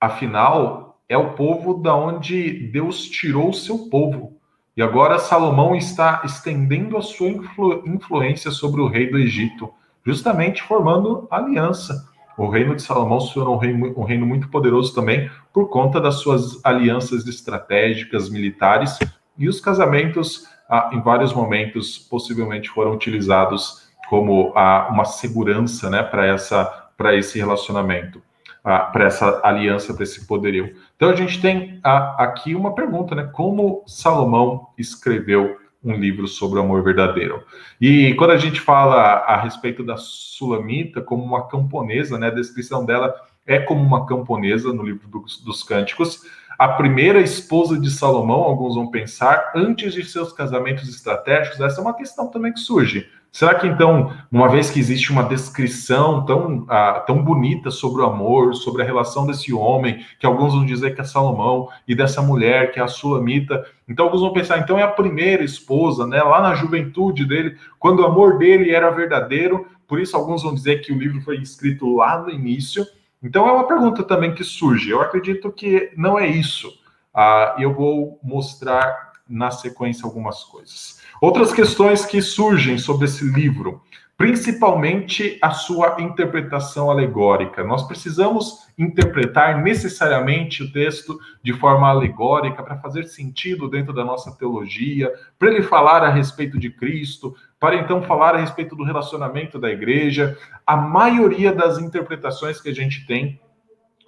[0.00, 4.38] Afinal, é o povo da onde Deus tirou o seu povo.
[4.76, 9.68] E agora Salomão está estendendo a sua influ influência sobre o rei do Egito,
[10.06, 12.08] justamente formando aliança.
[12.38, 16.00] o reino de Salomão se tornou um reino, um reino muito poderoso também por conta
[16.00, 18.98] das suas alianças estratégicas militares
[19.36, 26.02] e os casamentos, ah, em vários momentos, possivelmente foram utilizados como ah, uma segurança né,
[26.04, 28.22] para esse relacionamento,
[28.64, 30.74] ah, para essa aliança, para esse poderio.
[31.00, 33.22] Então a gente tem ah, aqui uma pergunta, né?
[33.32, 37.42] Como Salomão escreveu um livro sobre o amor verdadeiro.
[37.80, 42.84] E quando a gente fala a respeito da Sulamita como uma camponesa, né, a descrição
[42.84, 43.14] dela
[43.46, 46.20] é como uma camponesa no livro dos, dos Cânticos,
[46.58, 51.82] a primeira esposa de Salomão, alguns vão pensar, antes de seus casamentos estratégicos, essa é
[51.82, 53.08] uma questão também que surge.
[53.32, 58.06] Será que então, uma vez que existe uma descrição tão, uh, tão bonita sobre o
[58.06, 62.20] amor, sobre a relação desse homem, que alguns vão dizer que é Salomão, e dessa
[62.20, 66.20] mulher que é a Sulamita, então alguns vão pensar, então é a primeira esposa, né,
[66.22, 70.82] lá na juventude dele, quando o amor dele era verdadeiro, por isso alguns vão dizer
[70.82, 72.86] que o livro foi escrito lá no início.
[73.22, 74.88] Então é uma pergunta também que surge.
[74.88, 76.68] Eu acredito que não é isso.
[77.12, 80.99] Uh, eu vou mostrar na sequência algumas coisas.
[81.20, 83.82] Outras questões que surgem sobre esse livro,
[84.16, 87.62] principalmente a sua interpretação alegórica.
[87.62, 94.34] Nós precisamos interpretar necessariamente o texto de forma alegórica para fazer sentido dentro da nossa
[94.34, 99.58] teologia, para ele falar a respeito de Cristo, para então falar a respeito do relacionamento
[99.58, 100.38] da igreja.
[100.66, 103.38] A maioria das interpretações que a gente tem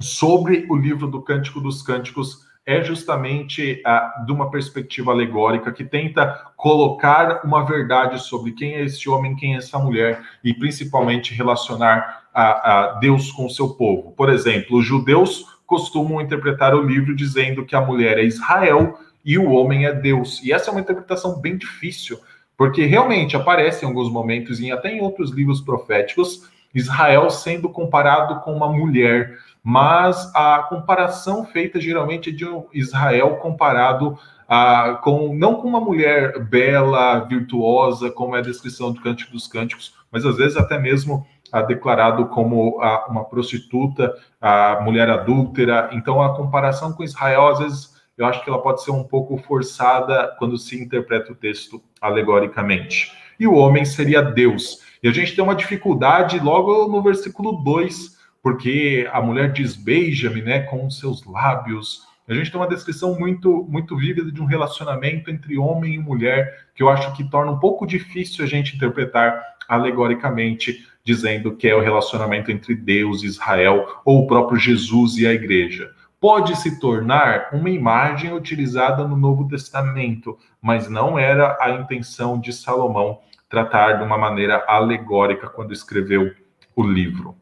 [0.00, 5.84] sobre o livro do Cântico dos Cânticos é justamente uh, de uma perspectiva alegórica que
[5.84, 11.34] tenta colocar uma verdade sobre quem é esse homem, quem é essa mulher e principalmente
[11.34, 14.12] relacionar a, a Deus com o seu povo.
[14.12, 19.38] Por exemplo, os judeus costumam interpretar o livro dizendo que a mulher é Israel e
[19.38, 20.42] o homem é Deus.
[20.42, 22.18] E essa é uma interpretação bem difícil,
[22.56, 28.40] porque realmente aparece em alguns momentos e até em outros livros proféticos Israel sendo comparado
[28.40, 35.34] com uma mulher mas a comparação feita geralmente é de um Israel comparado a, com
[35.34, 40.26] não com uma mulher bela, virtuosa, como é a descrição do Cântico dos Cânticos, mas
[40.26, 45.90] às vezes até mesmo a, declarado como a, uma prostituta, a mulher adúltera.
[45.92, 49.38] Então a comparação com Israel às vezes eu acho que ela pode ser um pouco
[49.38, 53.12] forçada quando se interpreta o texto alegoricamente.
[53.38, 54.80] E o homem seria Deus.
[55.02, 58.11] E a gente tem uma dificuldade logo no versículo 2
[58.42, 62.02] porque a mulher diz beija-me, né, com os seus lábios.
[62.28, 66.66] A gente tem uma descrição muito muito vívida de um relacionamento entre homem e mulher,
[66.74, 71.74] que eu acho que torna um pouco difícil a gente interpretar alegoricamente, dizendo que é
[71.74, 75.90] o relacionamento entre Deus e Israel, ou o próprio Jesus e a igreja.
[76.20, 82.52] Pode se tornar uma imagem utilizada no Novo Testamento, mas não era a intenção de
[82.52, 86.32] Salomão tratar de uma maneira alegórica quando escreveu
[86.76, 87.36] o livro.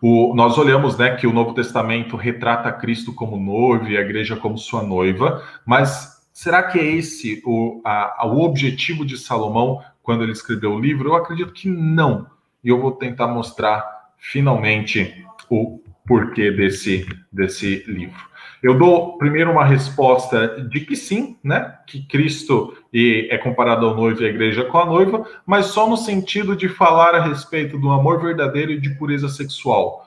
[0.00, 4.36] O, nós olhamos né, que o Novo Testamento retrata Cristo como noivo e a igreja
[4.36, 10.22] como sua noiva, mas será que é esse o, a, o objetivo de Salomão quando
[10.22, 11.08] ele escreveu o livro?
[11.10, 12.26] Eu acredito que não.
[12.62, 13.84] E eu vou tentar mostrar
[14.18, 18.24] finalmente o porquê desse, desse livro.
[18.62, 21.76] Eu dou primeiro uma resposta de que sim, né?
[21.86, 22.76] Que Cristo
[23.30, 26.68] é comparado ao noivo e a igreja com a noiva, mas só no sentido de
[26.68, 30.06] falar a respeito do amor verdadeiro e de pureza sexual,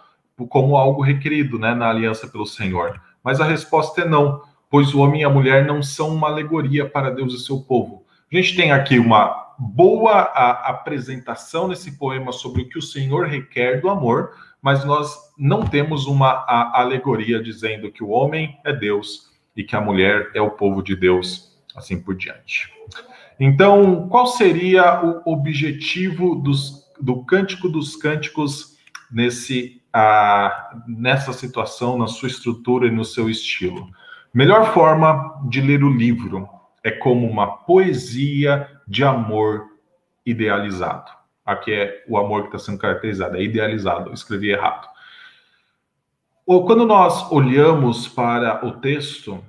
[0.50, 3.00] como algo requerido, né, na aliança pelo Senhor.
[3.24, 6.88] Mas a resposta é não, pois o homem e a mulher não são uma alegoria
[6.88, 8.04] para Deus e seu povo.
[8.32, 13.82] A gente tem aqui uma boa apresentação nesse poema sobre o que o Senhor requer
[13.82, 19.64] do amor, mas nós não temos uma alegoria dizendo que o homem é Deus e
[19.64, 21.49] que a mulher é o povo de Deus,
[21.80, 22.72] assim por diante.
[23.40, 28.78] Então, qual seria o objetivo dos, do Cântico dos Cânticos
[29.12, 29.82] nesse,
[30.88, 33.90] nessa situação, na sua estrutura e no seu estilo?
[34.34, 36.48] Melhor forma de ler o livro
[36.84, 39.66] é como uma poesia de amor
[40.26, 41.12] idealizado.
[41.46, 44.88] Aqui é o amor que está sendo caracterizado, é idealizado, eu escrevi errado.
[46.46, 49.44] Ou quando nós olhamos para o texto,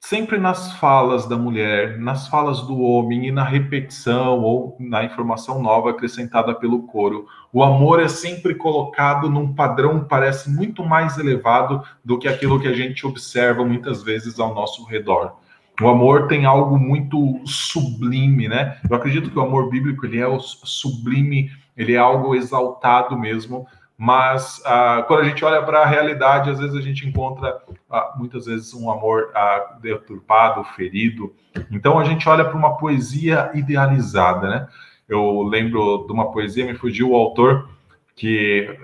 [0.00, 5.62] sempre nas falas da mulher, nas falas do homem e na repetição ou na informação
[5.62, 11.82] nova acrescentada pelo coro, o amor é sempre colocado num padrão parece muito mais elevado
[12.02, 15.36] do que aquilo que a gente observa muitas vezes ao nosso redor.
[15.80, 18.78] O amor tem algo muito sublime, né?
[18.88, 23.66] Eu acredito que o amor bíblico ele é sublime, ele é algo exaltado mesmo.
[24.02, 28.14] Mas ah, quando a gente olha para a realidade, às vezes a gente encontra ah,
[28.16, 31.34] muitas vezes um amor ah, deturpado, ferido.
[31.70, 34.68] Então a gente olha para uma poesia idealizada, né?
[35.06, 37.68] Eu lembro de uma poesia, me fugiu o autor,
[38.16, 38.74] que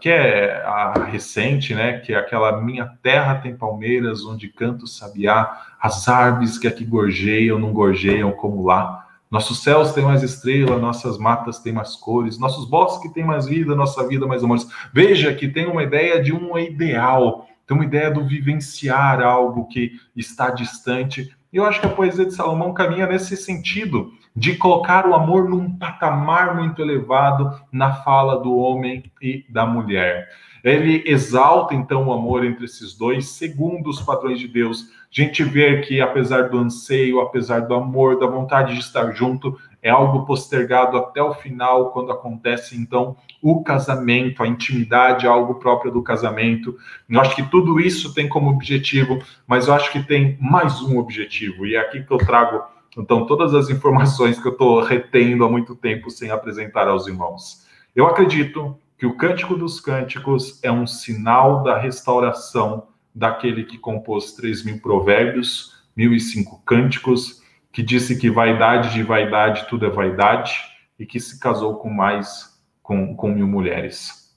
[0.00, 5.60] que é a recente, né, que é aquela minha terra tem palmeiras onde canto sabiá,
[5.80, 9.01] as árvores que aqui gorjeiam não gorjeiam como lá.
[9.32, 13.74] Nossos céus têm mais estrela, nossas matas têm mais cores, nossos bosques têm mais vida,
[13.74, 14.68] nossa vida mais amores.
[14.92, 19.92] Veja que tem uma ideia de um ideal, tem uma ideia do vivenciar algo que
[20.14, 21.34] está distante.
[21.50, 25.48] E eu acho que a poesia de Salomão caminha nesse sentido de colocar o amor
[25.48, 30.28] num patamar muito elevado na fala do homem e da mulher.
[30.64, 34.84] Ele exalta então o amor entre esses dois, segundo os padrões de Deus.
[34.84, 39.58] A gente vê que, apesar do anseio, apesar do amor, da vontade de estar junto,
[39.82, 45.90] é algo postergado até o final, quando acontece então o casamento, a intimidade, algo próprio
[45.90, 46.76] do casamento.
[47.10, 50.96] Eu acho que tudo isso tem como objetivo, mas eu acho que tem mais um
[50.96, 52.62] objetivo, e é aqui que eu trago
[52.96, 57.66] então, todas as informações que eu estou retendo há muito tempo sem apresentar aos irmãos.
[57.96, 64.32] Eu acredito que o Cântico dos Cânticos é um sinal da restauração daquele que compôs
[64.32, 69.90] 3 mil provérbios, mil e cinco cânticos, que disse que vaidade de vaidade tudo é
[69.90, 70.54] vaidade,
[70.98, 74.36] e que se casou com mais, com, com mil mulheres.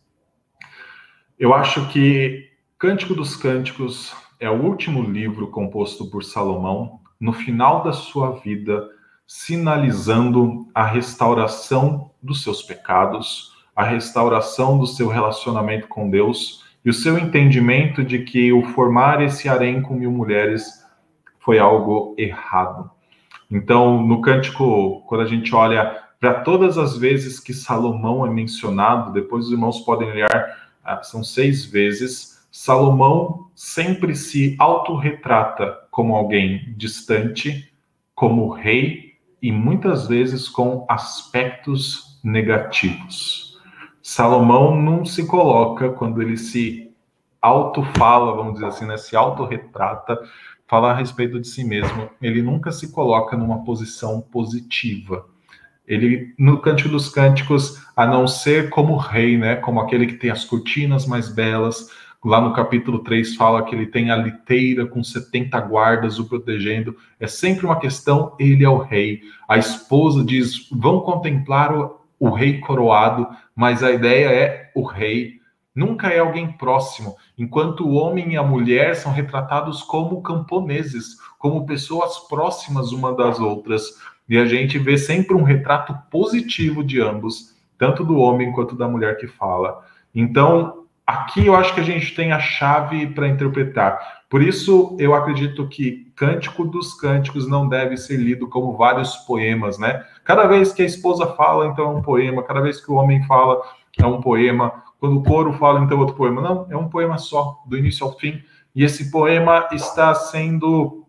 [1.38, 7.84] Eu acho que Cântico dos Cânticos é o último livro composto por Salomão, no final
[7.84, 8.89] da sua vida,
[9.28, 16.93] sinalizando a restauração dos seus pecados, a restauração do seu relacionamento com Deus e o
[16.93, 20.86] seu entendimento de que o formar esse harém com mil mulheres
[21.39, 22.89] foi algo errado.
[23.49, 29.11] Então, no cântico, quando a gente olha para todas as vezes que Salomão é mencionado,
[29.11, 36.74] depois os irmãos podem olhar, ah, são seis vezes, Salomão sempre se autorretrata como alguém
[36.78, 37.70] distante,
[38.16, 43.60] como rei e muitas vezes com aspectos negativos.
[44.01, 46.89] Salomão não se coloca quando ele se
[47.41, 50.18] auto-fala, vamos dizer assim, né, se autorretrata,
[50.66, 52.10] fala a respeito de si mesmo.
[52.22, 55.26] Ele nunca se coloca numa posição positiva.
[55.86, 60.32] Ele, no Cântico dos Cânticos, a não ser como rei, né, como aquele que tem
[60.32, 61.89] as cortinas mais belas,
[62.26, 66.98] Lá no capítulo 3 fala que ele tem a liteira com 70 guardas o protegendo.
[67.20, 69.22] É sempre uma questão, ele é o rei.
[69.48, 75.36] A esposa diz: vão contemplar o, o rei coroado, mas a ideia é o rei.
[75.76, 81.68] Nunca é alguém próximo, enquanto o homem e a mulher são retratados como camponeses, como
[81.68, 83.84] pessoas próximas uma das outras.
[84.28, 88.88] E a gente vê sempre um retrato positivo de ambos, tanto do homem quanto da
[88.88, 89.86] mulher que fala.
[90.16, 94.24] Então, aqui eu acho que a gente tem a chave para interpretar.
[94.30, 99.78] Por isso, eu acredito que Cântico dos Cânticos não deve ser lido como vários poemas,
[99.78, 100.03] né?
[100.24, 102.43] Cada vez que a esposa fala, então é um poema.
[102.43, 103.62] Cada vez que o homem fala,
[103.97, 104.84] é um poema.
[104.99, 106.41] Quando o coro fala, então é outro poema.
[106.41, 108.41] Não, é um poema só, do início ao fim.
[108.74, 111.06] E esse poema está sendo,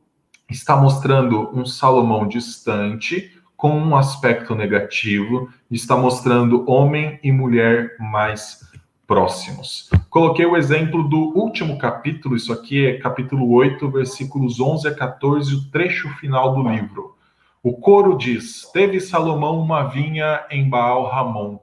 [0.48, 8.60] está mostrando um Salomão distante, com um aspecto negativo, está mostrando homem e mulher mais
[9.06, 9.88] próximos.
[10.10, 15.54] Coloquei o exemplo do último capítulo, isso aqui é capítulo 8, versículos 11 a 14,
[15.54, 17.14] o trecho final do livro.
[17.62, 21.58] O coro diz: Teve Salomão uma vinha em Baal Ramon,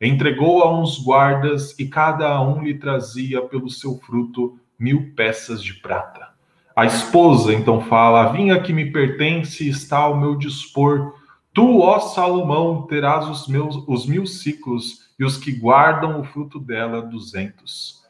[0.00, 5.74] entregou a uns guardas e cada um lhe trazia pelo seu fruto mil peças de
[5.74, 6.28] prata.
[6.74, 11.14] A esposa então fala: A vinha que me pertence está ao meu dispor.
[11.52, 16.60] Tu, ó Salomão, terás os meus os mil ciclos e os que guardam o fruto
[16.60, 18.02] dela duzentos.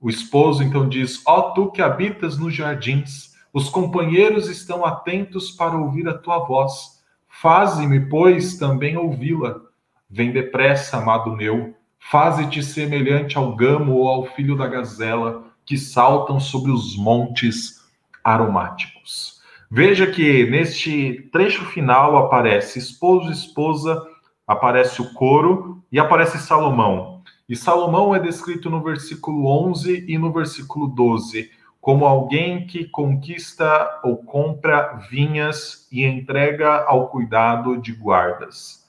[0.00, 5.50] O esposo então diz: Ó oh, tu que habitas nos jardins, os companheiros estão atentos
[5.50, 7.00] para ouvir a tua voz.
[7.28, 9.60] Faze-me, pois, também ouvi-la.
[10.08, 16.40] Vem depressa, amado meu, faze-te semelhante ao gamo ou ao filho da gazela, que saltam
[16.40, 17.80] sobre os montes
[18.24, 19.40] aromáticos.
[19.70, 24.04] Veja que neste trecho final aparece esposo esposa
[24.46, 27.22] aparece o coro e aparece Salomão.
[27.48, 34.00] E Salomão é descrito no versículo 11 e no versículo 12 como alguém que conquista
[34.04, 38.80] ou compra vinhas e entrega ao cuidado de guardas.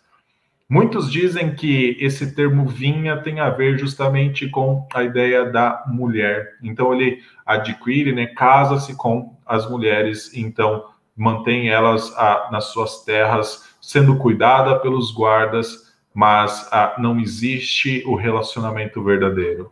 [0.69, 6.57] Muitos dizem que esse termo vinha tem a ver justamente com a ideia da mulher.
[6.63, 10.85] Então ele adquire, né, casa-se com as mulheres, então
[11.15, 18.15] mantém elas ah, nas suas terras sendo cuidada pelos guardas, mas ah, não existe o
[18.15, 19.71] relacionamento verdadeiro.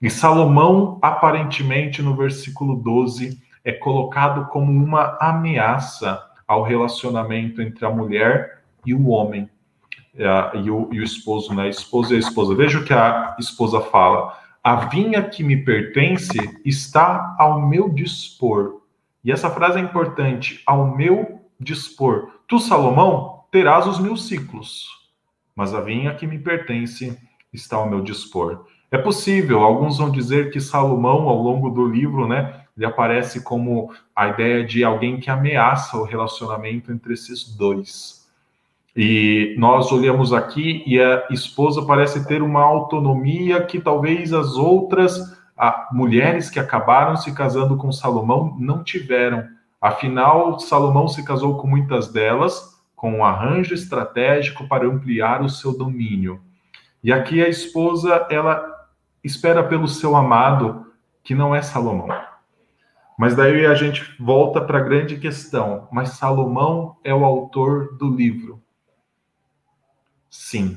[0.00, 7.90] E Salomão, aparentemente, no versículo 12, é colocado como uma ameaça ao relacionamento entre a
[7.90, 9.50] mulher e o homem,
[10.14, 11.68] uh, e, o, e o esposo, né?
[11.68, 12.54] Esposa e a esposa.
[12.54, 14.38] Veja o que a esposa fala.
[14.62, 18.80] a vinha que me pertence está ao meu dispor.
[19.24, 22.30] E essa frase é importante, ao meu dispor.
[22.46, 24.86] Tu, Salomão, terás os mil ciclos,
[25.58, 27.18] mas a vinha que me pertence
[27.52, 28.64] está ao meu dispor.
[28.92, 33.92] É possível, alguns vão dizer que Salomão, ao longo do livro, né, ele aparece como
[34.14, 38.24] a ideia de alguém que ameaça o relacionamento entre esses dois.
[38.96, 45.36] E nós olhamos aqui e a esposa parece ter uma autonomia que talvez as outras
[45.90, 49.44] mulheres que acabaram se casando com Salomão não tiveram.
[49.80, 55.72] Afinal, Salomão se casou com muitas delas com um arranjo estratégico para ampliar o seu
[55.78, 56.42] domínio.
[57.02, 58.60] E aqui a esposa, ela
[59.22, 60.84] espera pelo seu amado,
[61.22, 62.08] que não é Salomão.
[63.16, 65.86] Mas daí a gente volta para a grande questão.
[65.92, 68.60] Mas Salomão é o autor do livro.
[70.28, 70.76] Sim.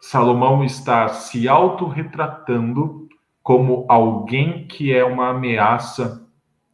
[0.00, 3.08] Salomão está se autorretratando
[3.42, 6.26] como alguém que é uma ameaça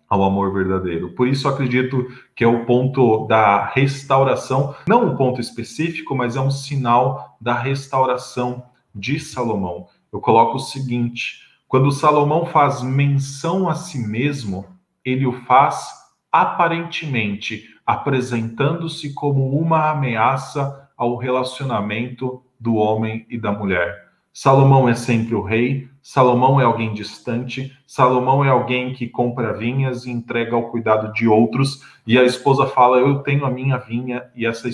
[0.09, 1.11] ao amor verdadeiro.
[1.11, 6.41] Por isso acredito que é o ponto da restauração, não um ponto específico, mas é
[6.41, 8.63] um sinal da restauração
[8.95, 14.67] de Salomão eu coloco o seguinte: quando Salomão faz menção a si mesmo,
[15.05, 15.91] ele o faz
[16.31, 24.09] aparentemente apresentando-se como uma ameaça ao relacionamento do homem e da mulher.
[24.33, 30.07] Salomão é sempre o rei, Salomão é alguém distante, Salomão é alguém que compra vinhas
[30.07, 34.25] e entrega ao cuidado de outros, e a esposa fala: Eu tenho a minha vinha
[34.35, 34.71] e essa,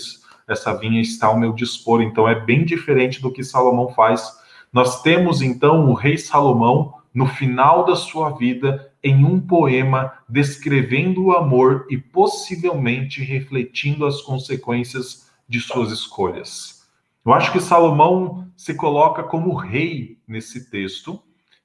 [0.47, 2.03] essa vinha está ao meu dispor.
[2.03, 4.33] Então é bem diferente do que Salomão faz
[4.73, 11.27] nós temos então o rei Salomão no final da sua vida em um poema descrevendo
[11.27, 16.89] o amor e possivelmente refletindo as consequências de suas escolhas.
[17.25, 21.23] Eu acho que Salomão se coloca como rei nesse texto,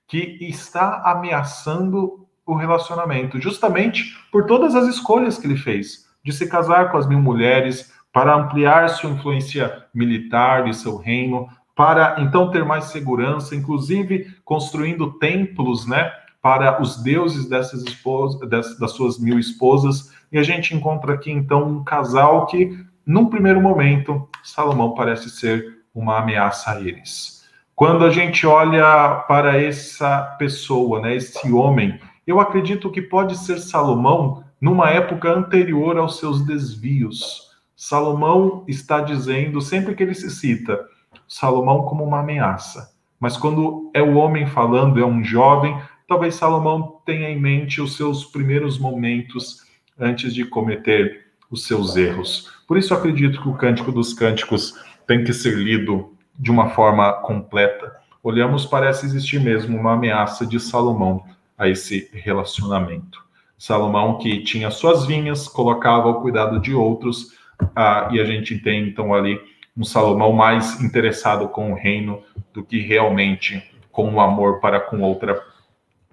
[0.08, 6.50] que está ameaçando o relacionamento, justamente por todas as escolhas que ele fez, de se
[6.50, 12.50] casar com as mil mulheres, para ampliar sua influência militar e seu reino, para então
[12.52, 19.38] ter mais segurança, inclusive construindo templos, né, para os deuses dessas esposas, das suas mil
[19.38, 20.12] esposas.
[20.32, 25.84] E a gente encontra aqui então um casal que, num primeiro momento, Salomão parece ser
[25.94, 27.39] uma ameaça a eles.
[27.80, 33.58] Quando a gente olha para essa pessoa, né, esse homem, eu acredito que pode ser
[33.58, 37.52] Salomão numa época anterior aos seus desvios.
[37.78, 40.78] Salomão está dizendo, sempre que ele se cita,
[41.26, 42.94] Salomão como uma ameaça.
[43.18, 47.96] Mas quando é o homem falando, é um jovem, talvez Salomão tenha em mente os
[47.96, 49.66] seus primeiros momentos
[49.98, 52.52] antes de cometer os seus erros.
[52.68, 54.74] Por isso acredito que o Cântico dos Cânticos
[55.08, 57.98] tem que ser lido de uma forma completa.
[58.24, 61.26] Olhamos, parece existir mesmo uma ameaça de Salomão
[61.58, 63.22] a esse relacionamento.
[63.58, 67.38] Salomão que tinha suas vinhas, colocava ao cuidado de outros,
[67.76, 69.40] ah, e a gente tem então ali
[69.76, 72.24] um Salomão mais interessado com o reino
[72.54, 73.62] do que realmente
[73.92, 75.42] com o amor para com outra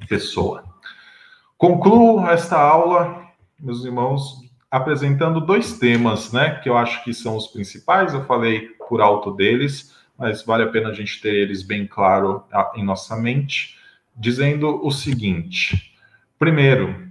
[0.08, 0.64] pessoa.
[1.56, 3.22] Concluo esta aula,
[3.58, 8.12] meus irmãos, apresentando dois temas, né, que eu acho que são os principais.
[8.12, 12.44] Eu falei por alto deles, mas vale a pena a gente ter eles bem claro
[12.52, 13.76] ah, em nossa mente,
[14.16, 15.94] dizendo o seguinte:
[16.38, 17.08] primeiro,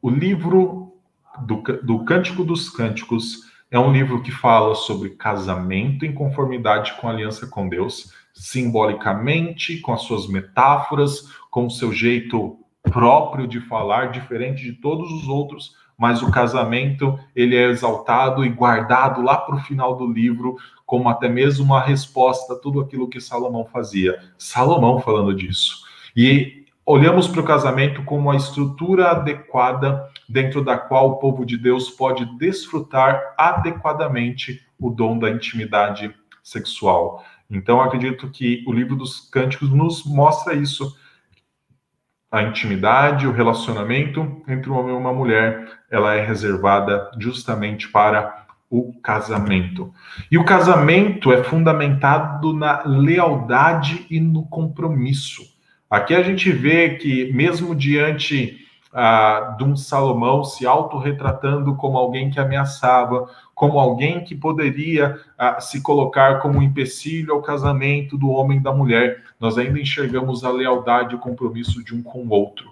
[0.00, 0.94] o livro
[1.40, 7.08] do, do Cântico dos Cânticos é um livro que fala sobre casamento em conformidade com
[7.08, 13.60] a aliança com Deus, simbolicamente, com as suas metáforas, com o seu jeito próprio de
[13.60, 19.36] falar, diferente de todos os outros, mas o casamento ele é exaltado e guardado lá
[19.36, 20.56] para o final do livro
[20.90, 24.18] como até mesmo uma resposta a tudo aquilo que Salomão fazia.
[24.36, 25.84] Salomão falando disso.
[26.16, 31.56] E olhamos para o casamento como a estrutura adequada dentro da qual o povo de
[31.56, 36.12] Deus pode desfrutar adequadamente o dom da intimidade
[36.42, 37.24] sexual.
[37.48, 40.98] Então, acredito que o livro dos Cânticos nos mostra isso.
[42.32, 48.39] A intimidade, o relacionamento entre um homem e uma mulher, ela é reservada justamente para
[48.70, 49.92] o casamento.
[50.30, 55.42] E o casamento é fundamentado na lealdade e no compromisso.
[55.90, 58.58] Aqui a gente vê que, mesmo diante
[58.92, 65.60] ah, de um Salomão se autorretratando como alguém que ameaçava, como alguém que poderia ah,
[65.60, 70.44] se colocar como um empecilho ao casamento do homem e da mulher, nós ainda enxergamos
[70.44, 72.70] a lealdade e o compromisso de um com o outro.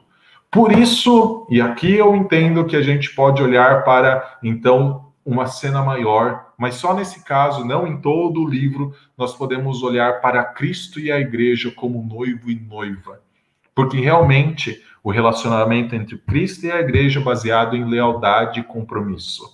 [0.51, 5.83] Por isso, e aqui eu entendo que a gente pode olhar para, então, uma cena
[5.83, 10.99] maior, mas só nesse caso, não em todo o livro, nós podemos olhar para Cristo
[10.99, 13.21] e a igreja como noivo e noiva.
[13.75, 19.45] porque realmente o relacionamento entre Cristo e a igreja é baseado em lealdade e compromisso.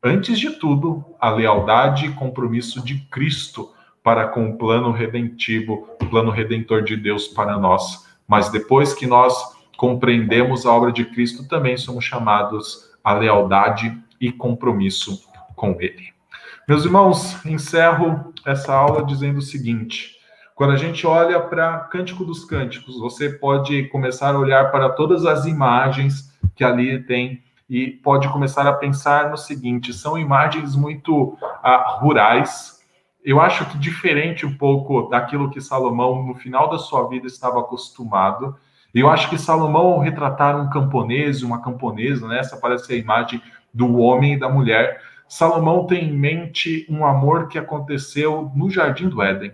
[0.00, 6.06] Antes de tudo, a lealdade e compromisso de Cristo para com o plano redentivo, o
[6.06, 8.06] plano redentor de Deus para nós.
[8.28, 9.34] Mas depois que nós
[9.76, 15.22] compreendemos a obra de Cristo, também somos chamados a lealdade e compromisso
[15.54, 16.12] com Ele.
[16.68, 20.14] Meus irmãos, encerro essa aula dizendo o seguinte:
[20.54, 25.26] quando a gente olha para Cântico dos Cânticos, você pode começar a olhar para todas
[25.26, 31.36] as imagens que ali tem e pode começar a pensar no seguinte: são imagens muito
[31.62, 32.80] ah, rurais.
[33.24, 37.60] Eu acho que diferente um pouco daquilo que Salomão, no final da sua vida, estava
[37.60, 38.54] acostumado.
[38.94, 42.38] Eu acho que Salomão, ao retratar um camponês, uma camponesa, né?
[42.38, 43.42] essa parece a imagem
[43.74, 45.02] do homem e da mulher.
[45.28, 49.52] Salomão tem em mente um amor que aconteceu no Jardim do Éden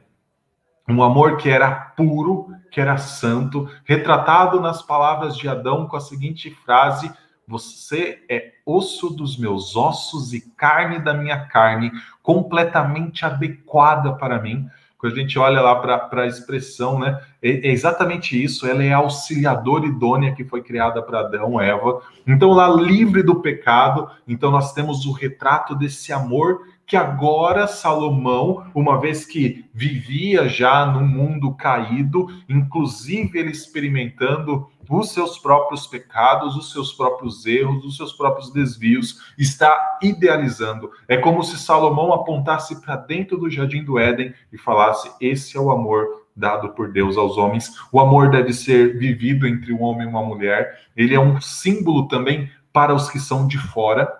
[0.90, 6.00] um amor que era puro, que era santo, retratado nas palavras de Adão com a
[6.00, 7.10] seguinte frase:
[7.46, 11.92] Você é osso dos meus ossos e carne da minha carne,
[12.22, 14.68] completamente adequada para mim.
[15.00, 17.18] Quando a gente olha lá para a expressão, né?
[17.42, 18.66] É, é, exatamente isso.
[18.66, 22.02] Ela é a auxiliadora idônea que foi criada para Adão, Eva.
[22.26, 28.66] Então, lá livre do pecado, então nós temos o retrato desse amor que agora Salomão,
[28.74, 36.56] uma vez que vivia já num mundo caído, inclusive ele experimentando os seus próprios pecados,
[36.56, 40.90] os seus próprios erros, os seus próprios desvios, está idealizando.
[41.06, 45.60] É como se Salomão apontasse para dentro do jardim do Éden e falasse: Esse é
[45.60, 47.72] o amor dado por Deus aos homens.
[47.92, 50.76] O amor deve ser vivido entre um homem e uma mulher.
[50.96, 54.19] Ele é um símbolo também para os que são de fora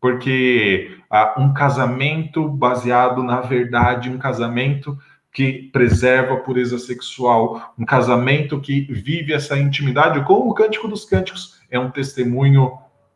[0.00, 4.98] porque ah, um casamento baseado na verdade, um casamento
[5.32, 11.04] que preserva a pureza sexual, um casamento que vive essa intimidade, como o Cântico dos
[11.04, 12.72] Cânticos, é um testemunho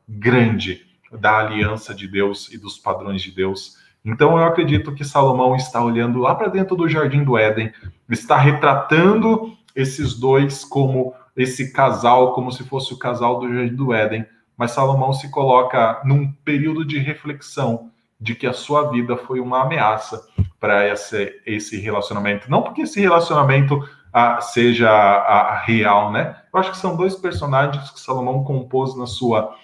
[0.08, 3.76] grande da aliança de Deus e dos padrões de Deus.
[4.04, 7.72] Então eu acredito que Salomão está olhando lá para dentro do jardim do Éden,
[8.08, 13.92] está retratando esses dois como esse casal, como se fosse o casal do jardim do
[13.92, 14.26] Éden,
[14.56, 17.90] mas Salomão se coloca num período de reflexão
[18.20, 20.24] de que a sua vida foi uma ameaça
[20.60, 22.48] para esse, esse relacionamento.
[22.48, 23.82] Não porque esse relacionamento
[24.12, 26.36] ah, seja ah, real, né?
[26.52, 29.56] Eu acho que são dois personagens que Salomão compôs na sua,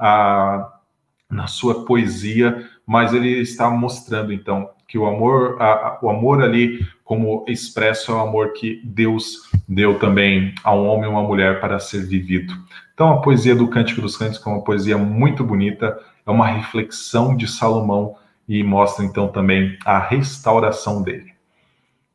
[0.00, 0.72] ah,
[1.28, 5.58] na sua poesia, mas ele está mostrando então que o amor,
[6.00, 11.06] o amor ali como expresso é o amor que Deus deu também a um homem
[11.06, 12.54] e uma mulher para ser vivido.
[12.96, 17.36] Então, a poesia do Cântico dos Cânticos é uma poesia muito bonita, é uma reflexão
[17.36, 18.16] de Salomão
[18.48, 21.34] e mostra então também a restauração dele.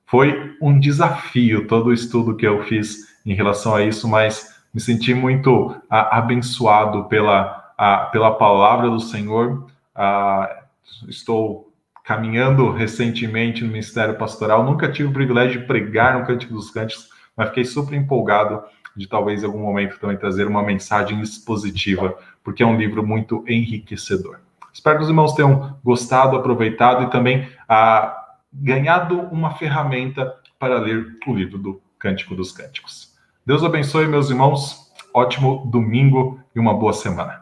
[0.07, 4.81] Foi um desafio todo o estudo que eu fiz em relação a isso, mas me
[4.81, 9.67] senti muito a, abençoado pela, a, pela palavra do Senhor.
[9.93, 10.63] A,
[11.07, 11.71] estou
[12.03, 17.07] caminhando recentemente no Ministério Pastoral, nunca tive o privilégio de pregar no Cântico dos Cânticos,
[17.37, 18.63] mas fiquei super empolgado
[18.95, 23.43] de talvez em algum momento também trazer uma mensagem expositiva, porque é um livro muito
[23.47, 24.39] enriquecedor.
[24.73, 31.17] Espero que os irmãos tenham gostado, aproveitado e também ah, ganhado uma ferramenta para ler
[31.27, 33.15] o livro do Cântico dos Cânticos.
[33.45, 34.91] Deus abençoe, meus irmãos.
[35.13, 37.40] Ótimo domingo e uma boa semana.